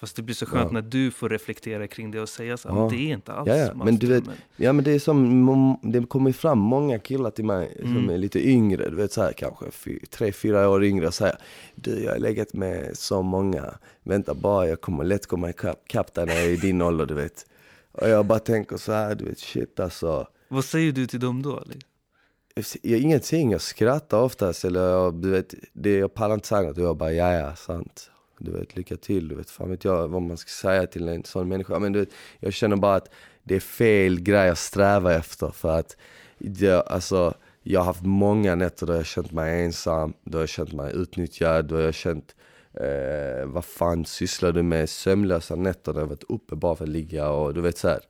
Fast 0.00 0.16
det 0.16 0.22
blir 0.22 0.34
så 0.34 0.46
skönt 0.46 0.64
Ja. 0.64 0.72
när 0.72 0.82
du 0.82 1.10
får 1.10 1.28
reflektera 1.28 1.86
kring 1.86 2.10
det 2.10 2.20
och 2.20 2.28
säga 2.28 2.56
så 2.56 2.68
här, 2.68 2.76
Ja. 2.76 2.88
det 2.90 2.96
är 2.96 3.12
inte 3.14 3.32
alls 3.32 3.48
Ja, 3.48 3.56
ja, 3.56 3.66
som 3.68 3.78
men 3.78 3.96
du 3.96 4.06
vet- 4.06 4.24
Ja 4.56 4.72
men 4.72 4.84
det 4.84 4.90
är 4.92 4.98
som, 4.98 5.78
det 5.82 6.06
kommer 6.06 6.32
fram 6.32 6.58
många 6.58 6.98
killar 6.98 7.30
till 7.30 7.44
mig 7.44 7.76
som 7.80 7.96
Mm. 7.96 8.10
är 8.10 8.18
lite 8.18 8.48
yngre, 8.48 8.90
du 8.90 8.96
vet 8.96 9.12
såhär 9.12 9.32
kanske 9.32 9.70
fy, 9.70 9.98
tre, 10.06 10.32
fyra 10.32 10.68
år 10.68 10.84
yngre 10.84 11.06
och 11.06 11.14
säger 11.14 11.36
Du 11.74 12.04
jag 12.04 12.12
har 12.12 12.18
legat 12.18 12.52
med 12.52 12.90
så 12.98 13.22
många, 13.22 13.74
vänta 14.02 14.34
bara 14.34 14.68
jag 14.68 14.80
kommer 14.80 15.04
lätt 15.04 15.26
komma 15.26 15.50
ikapp 15.50 15.82
ikapp 15.88 16.14
där 16.14 16.26
när 16.26 16.34
jag 16.34 16.44
är 16.44 16.48
i 16.50 16.56
din 16.56 16.82
ålder 16.82 17.06
du 17.06 17.14
vet. 17.14 17.46
Och 17.92 18.08
jag 18.08 18.26
bara 18.26 18.38
tänker 18.38 18.76
så 18.76 18.92
här, 18.92 19.14
du 19.14 19.24
vet 19.24 19.38
shit 19.38 19.80
alltså. 19.80 20.26
Vad 20.48 20.64
säger 20.64 20.92
du 20.92 21.06
till 21.06 21.20
dem 21.20 21.42
då? 21.42 21.62
Liksom? 21.66 22.80
Jag, 22.82 23.00
ingenting, 23.00 23.52
jag 23.52 23.60
skrattar 23.60 24.20
oftast 24.22 24.64
eller 24.64 24.88
jag, 24.90 25.14
du 25.22 25.30
vet, 25.30 25.54
det, 25.72 25.96
jag 25.98 26.14
pallar 26.14 26.34
inte 26.34 26.48
säga 26.48 26.62
något 26.62 26.78
och 26.78 26.84
jag 26.84 26.96
bara 26.96 27.12
ja 27.12 27.32
ja 27.34 27.56
sant. 27.56 28.10
Du 28.42 28.50
vet 28.50 28.76
lycka 28.76 28.96
till, 28.96 29.28
du 29.28 29.34
vet 29.34 29.50
fan 29.50 29.70
vet 29.70 29.84
jag 29.84 30.08
vad 30.08 30.22
man 30.22 30.36
ska 30.36 30.48
säga 30.48 30.86
till 30.86 31.08
en 31.08 31.24
sån 31.24 31.48
människa. 31.48 31.78
Men 31.78 31.92
du 31.92 31.98
vet, 32.00 32.08
jag 32.38 32.52
känner 32.52 32.76
bara 32.76 32.94
att 32.96 33.10
det 33.42 33.56
är 33.56 33.60
fel 33.60 34.20
grej 34.20 34.48
att 34.50 34.58
sträva 34.58 35.14
efter 35.14 35.48
för 35.50 35.78
att 35.78 35.96
det, 36.38 36.80
alltså, 36.80 37.34
jag 37.62 37.80
har 37.80 37.84
haft 37.84 38.04
många 38.04 38.54
nätter 38.54 38.86
då 38.86 38.92
jag 38.92 39.06
känt 39.06 39.32
mig 39.32 39.64
ensam, 39.64 40.12
då 40.24 40.38
jag 40.38 40.48
känt 40.48 40.72
mig 40.72 40.92
utnyttjad, 40.94 41.64
då 41.64 41.80
jag 41.80 41.94
känt 41.94 42.34
eh, 42.74 43.46
vad 43.46 43.64
fan 43.64 44.04
sysslar 44.04 44.52
du 44.52 44.62
med? 44.62 44.90
Sömnlösa 44.90 45.56
nätter 45.56 45.92
där 45.92 46.00
jag 46.00 46.06
varit 46.06 46.24
uppe 46.28 46.56
bara 46.56 46.76
för 46.76 46.84
att 46.84 46.90
ligga 46.90 47.28
och 47.30 47.54
du 47.54 47.60
vet 47.60 47.78
så 47.78 47.88
här. 47.88 48.00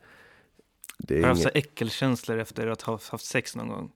Det 0.98 1.14
Har 1.14 1.18
är 1.18 1.22
du 1.22 1.28
haft 1.28 1.42
inget, 1.42 1.56
äckelkänslor 1.56 2.38
efter 2.38 2.66
att 2.66 2.82
ha 2.82 2.98
haft 3.10 3.24
sex 3.24 3.56
någon 3.56 3.68
gång? 3.68 3.92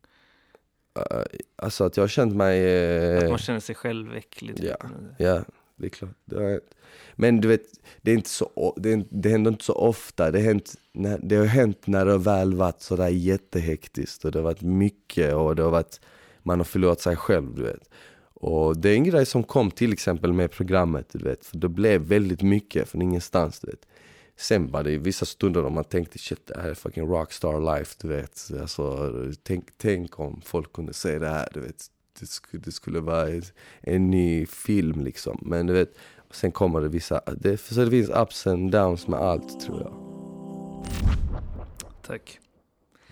eh, 1.10 1.22
alltså 1.56 1.84
att 1.84 1.96
jag 1.96 2.02
har 2.04 2.08
känt 2.08 2.36
mig 2.36 2.64
eh, 2.64 3.18
Att 3.24 3.30
man 3.30 3.38
känner 3.38 3.60
sig 3.60 3.74
själv 3.74 4.14
äcklig? 4.14 4.56
Typ. 4.56 4.64
ja. 4.64 4.88
Ja, 5.18 5.42
det 5.76 5.86
är 5.86 5.90
klart. 5.90 6.16
Det. 6.24 6.60
Men 7.14 7.40
du 7.40 7.48
vet, 7.48 7.62
det, 8.02 8.10
är 8.10 8.14
inte 8.14 8.30
så, 8.30 8.74
det, 8.76 8.92
är, 8.92 9.04
det 9.10 9.28
händer 9.28 9.50
inte 9.50 9.64
så 9.64 9.74
ofta. 9.74 10.30
Det 10.30 10.38
har, 10.38 10.46
hänt 10.46 10.74
när, 10.92 11.18
det 11.22 11.36
har 11.36 11.44
hänt 11.44 11.86
när 11.86 12.04
det 12.04 12.12
har 12.12 12.18
väl 12.18 12.54
varit 12.54 12.82
sådär 12.82 13.08
jättehektiskt 13.08 14.24
och 14.24 14.32
det 14.32 14.38
har 14.38 14.44
varit 14.44 14.62
mycket 14.62 15.34
och 15.34 15.56
det 15.56 15.62
har 15.62 15.70
varit, 15.70 16.00
man 16.42 16.58
har 16.58 16.64
förlorat 16.64 17.00
sig 17.00 17.16
själv, 17.16 17.54
du 17.54 17.62
vet. 17.62 17.90
Och 18.34 18.76
det 18.76 18.90
är 18.90 18.94
en 18.94 19.04
grej 19.04 19.26
som 19.26 19.42
kom 19.42 19.70
till 19.70 19.92
exempel 19.92 20.32
med 20.32 20.50
programmet, 20.50 21.08
du 21.12 21.18
vet. 21.18 21.44
För 21.44 21.58
det 21.58 21.68
blev 21.68 22.00
väldigt 22.00 22.42
mycket 22.42 22.88
från 22.88 23.02
ingenstans, 23.02 23.60
du 23.60 23.66
vet. 23.66 23.86
Sen 24.36 24.70
var 24.70 24.82
det 24.82 24.90
i 24.90 24.98
vissa 24.98 25.26
stunder 25.26 25.62
då 25.62 25.70
man 25.70 25.84
tänkte 25.84 26.18
shit 26.18 26.46
det 26.46 26.60
här 26.60 26.68
är 26.68 26.74
fucking 26.74 27.06
rockstar 27.06 27.76
life, 27.76 27.94
du 28.00 28.08
vet. 28.08 28.50
Alltså, 28.60 29.12
tänk, 29.42 29.68
tänk 29.76 30.20
om 30.20 30.40
folk 30.44 30.72
kunde 30.72 30.92
se 30.92 31.18
det 31.18 31.28
här, 31.28 31.48
du 31.54 31.60
vet. 31.60 31.90
Det 32.20 32.26
skulle, 32.26 32.62
det 32.62 32.72
skulle 32.72 33.00
vara 33.00 33.28
en 33.82 34.10
ny 34.10 34.46
film 34.46 35.04
liksom. 35.04 35.38
Men 35.42 35.66
du 35.66 35.72
vet, 35.72 35.94
sen 36.30 36.52
kommer 36.52 36.80
det 36.80 36.88
vissa, 36.88 37.20
det, 37.36 37.56
så 37.60 37.84
det 37.84 37.90
finns 37.90 38.10
ups 38.10 38.46
and 38.46 38.70
downs 38.72 39.08
med 39.08 39.20
allt 39.20 39.60
tror 39.60 39.80
jag. 39.80 39.94
Tack. 42.06 42.38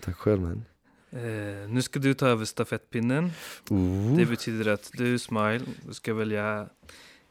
Tack 0.01 0.15
själv 0.15 0.41
man. 0.41 0.65
Eh, 1.11 1.69
nu 1.69 1.81
ska 1.81 1.99
du 1.99 2.13
ta 2.13 2.27
över 2.27 2.45
stafettpinnen. 2.45 3.31
Mm. 3.71 4.17
Det 4.17 4.25
betyder 4.25 4.73
att 4.73 4.91
du, 4.93 5.19
Smile, 5.19 5.61
du 5.87 5.93
ska 5.93 6.13
välja 6.13 6.67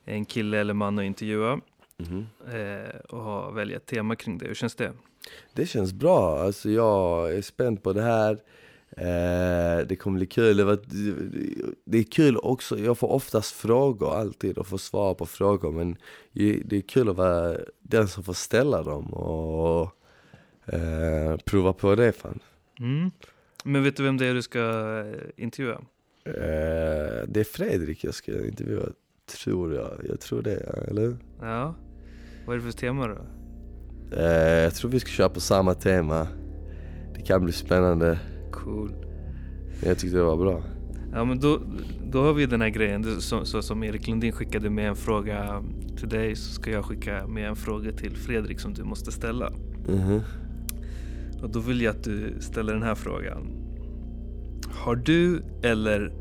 en 0.05 0.25
kille 0.25 0.59
eller 0.59 0.75
man 0.75 0.99
att 0.99 1.05
intervjua 1.05 1.61
Mhm. 1.97 2.27
eh, 2.53 2.97
och 3.09 3.19
ha, 3.23 3.51
välja 3.51 3.77
ett 3.77 3.87
tema 3.87 4.17
kring 4.17 4.39
det. 4.39 4.47
Hur 4.47 4.55
känns 4.55 4.75
det? 4.75 4.93
Det 5.53 5.67
känns 5.67 5.93
bra, 5.93 6.41
alltså 6.41 6.71
jag 6.71 7.33
är 7.35 7.43
spänd 7.43 7.83
på 7.83 7.93
det 7.93 8.03
här. 8.03 8.39
Eh, 8.97 9.87
det 9.87 9.97
kommer 9.99 10.19
bli 10.19 10.27
kul. 10.27 10.57
Det, 10.57 10.65
var, 10.65 10.79
det 11.85 11.99
är 11.99 12.03
kul 12.03 12.37
också, 12.37 12.79
jag 12.79 12.99
får 12.99 13.09
oftast 13.09 13.53
frågor 13.53 14.15
alltid 14.15 14.59
och 14.59 14.67
får 14.67 14.79
svar 14.79 15.15
på 15.15 15.27
frågor 15.27 15.73
men 15.73 15.97
det 16.65 16.73
är 16.73 16.81
kul 16.81 17.09
att 17.09 17.17
vara 17.17 17.57
den 17.83 18.09
som 18.09 18.25
får 18.25 18.33
ställa 18.33 18.83
dem 18.83 19.15
och 19.15 19.83
eh, 20.75 21.37
prova 21.37 21.73
på 21.73 21.95
det 21.95 22.13
fan. 22.13 22.39
Mm. 22.81 23.11
Men 23.65 23.83
vet 23.83 23.97
du 23.97 24.03
vem 24.03 24.17
det 24.17 24.27
är 24.27 24.35
du 24.35 24.43
ska 24.43 24.59
eh, 24.59 25.45
intervjua? 25.45 25.81
Eh, 26.25 27.29
det 27.29 27.41
är 27.41 27.45
Fredrik 27.45 28.05
jag 28.05 28.15
ska 28.15 28.47
intervjua, 28.47 28.87
tror 29.43 29.75
jag. 29.75 29.91
Jag 30.09 30.21
tror 30.21 30.43
det, 30.43 30.57
eller? 30.89 31.17
Ja. 31.41 31.75
Vad 32.47 32.57
är 32.57 32.61
det 32.61 32.73
för 32.73 32.79
tema 32.79 33.07
då? 33.07 33.19
Eh, 34.17 34.63
jag 34.63 34.75
tror 34.75 34.91
vi 34.91 35.01
ska 35.01 35.11
köra 35.11 35.29
på 35.29 35.41
samma 35.41 35.75
tema. 35.75 36.27
Det 37.15 37.23
kan 37.23 37.45
bli 37.45 37.53
spännande. 37.53 38.19
Cool. 38.53 38.95
Jag 39.85 39.99
tyckte 39.99 40.17
det 40.17 40.25
var 40.25 40.37
bra. 40.37 40.63
Ja 41.13 41.25
men 41.25 41.41
då, 41.41 41.61
då 42.11 42.23
har 42.23 42.33
vi 42.33 42.47
den 42.47 42.61
här 42.61 42.69
grejen, 42.69 43.21
så, 43.21 43.45
så 43.45 43.63
som 43.63 43.85
Erik 43.85 44.09
Lundin 44.09 44.33
skickade 44.33 44.71
med 44.71 44.89
en 44.89 44.97
fråga 44.97 45.63
till 45.97 46.09
dig 46.09 46.37
så 46.37 46.53
ska 46.53 46.71
jag 46.71 46.85
skicka 46.85 47.27
med 47.27 47.49
en 47.49 47.57
fråga 47.57 47.93
till 47.93 48.17
Fredrik 48.17 48.61
som 48.61 48.75
du 48.75 48.85
måste 48.85 49.13
ställa. 49.13 49.53
Mhm. 49.89 50.21
Och 51.43 51.51
då 51.51 51.61
vill 51.61 51.81
jag 51.81 51.97
att 51.97 52.05
du 52.05 52.37
ställer 52.41 52.73
den 52.73 52.83
här 52.83 52.95
frågan. 52.95 53.47
Har 54.71 54.97
du 54.97 55.43
eller 55.63 56.13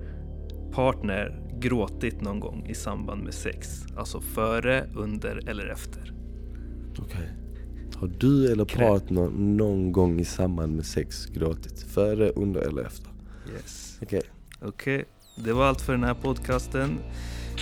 partner 0.72 1.42
gråtit 1.60 2.22
någon 2.22 2.40
gång 2.40 2.66
i 2.66 2.74
samband 2.74 3.24
med 3.24 3.34
sex? 3.34 3.86
Alltså 3.98 4.22
före, 4.22 4.86
under 4.96 5.50
eller 5.50 5.68
efter? 5.68 6.14
Okej. 7.00 7.41
Har 8.02 8.12
du 8.18 8.52
eller 8.52 8.66
partner 8.66 9.30
någon 9.30 9.92
gång 9.92 10.20
i 10.20 10.26
samband 10.26 10.76
med 10.76 10.86
sex 10.86 11.26
gråtit? 11.26 11.84
Före, 11.84 12.30
under 12.30 12.62
eller 12.62 12.82
efter? 12.82 13.10
Yes. 13.54 14.00
Okej. 14.02 14.22
Okej, 14.62 15.06
det 15.46 15.54
var 15.54 15.66
allt 15.66 15.82
för 15.82 15.94
den 15.94 16.04
här 16.04 16.14
podcasten. 16.14 17.00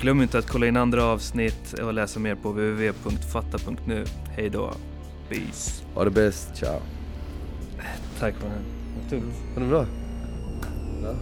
Glöm 0.02 0.22
inte 0.22 0.38
att 0.38 0.48
kolla 0.48 0.68
in 0.68 0.78
andra 0.78 1.04
avsnitt 1.04 1.74
och 1.84 1.94
läsa 1.94 2.20
mer 2.20 2.36
på 2.36 2.52
www.fatta.nu. 2.52 4.06
Hej 4.30 4.50
då. 4.50 4.74
Peace. 5.30 5.84
Ha 5.96 6.04
det 6.04 6.12
bäst, 6.12 6.56
ciao. 6.56 6.80
Tack 8.20 8.36
mannen. 8.42 8.64
Vad 9.00 9.10
tungt. 9.10 9.36
Ha 9.56 9.62
det 9.62 9.68
bra. 9.68 9.86
Ja. 11.04 11.16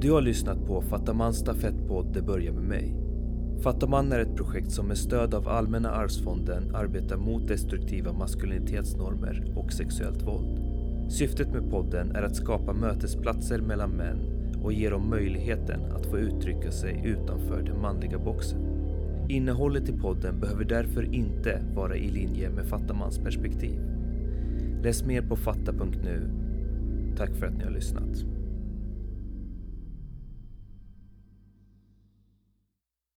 Du 0.00 0.10
har 0.10 0.20
lyssnat 0.20 0.66
på 0.66 0.82
Fattamans 0.82 1.36
stafettpodd 1.36 2.12
Det 2.14 2.22
börjar 2.22 2.52
med 2.52 2.64
mig. 2.64 3.05
Fattaman 3.62 4.12
är 4.12 4.18
ett 4.18 4.36
projekt 4.36 4.70
som 4.70 4.86
med 4.86 4.98
stöd 4.98 5.34
av 5.34 5.48
Allmänna 5.48 5.90
arvsfonden 5.90 6.74
arbetar 6.74 7.16
mot 7.16 7.48
destruktiva 7.48 8.12
maskulinitetsnormer 8.12 9.52
och 9.56 9.72
sexuellt 9.72 10.22
våld. 10.22 10.60
Syftet 11.08 11.52
med 11.52 11.70
podden 11.70 12.16
är 12.16 12.22
att 12.22 12.36
skapa 12.36 12.72
mötesplatser 12.72 13.58
mellan 13.58 13.90
män 13.90 14.18
och 14.62 14.72
ge 14.72 14.90
dem 14.90 15.10
möjligheten 15.10 15.80
att 15.92 16.06
få 16.06 16.18
uttrycka 16.18 16.70
sig 16.70 17.02
utanför 17.04 17.62
den 17.62 17.80
manliga 17.80 18.18
boxen. 18.18 18.60
Innehållet 19.28 19.88
i 19.88 19.92
podden 19.92 20.40
behöver 20.40 20.64
därför 20.64 21.14
inte 21.14 21.62
vara 21.74 21.96
i 21.96 22.10
linje 22.10 22.50
med 22.50 22.66
Fattamans 22.66 23.18
perspektiv. 23.18 23.80
Läs 24.82 25.04
mer 25.04 25.22
på 25.22 25.36
fatta.nu. 25.36 26.30
Tack 27.16 27.36
för 27.36 27.46
att 27.46 27.56
ni 27.58 27.64
har 27.64 27.70
lyssnat. 27.70 28.35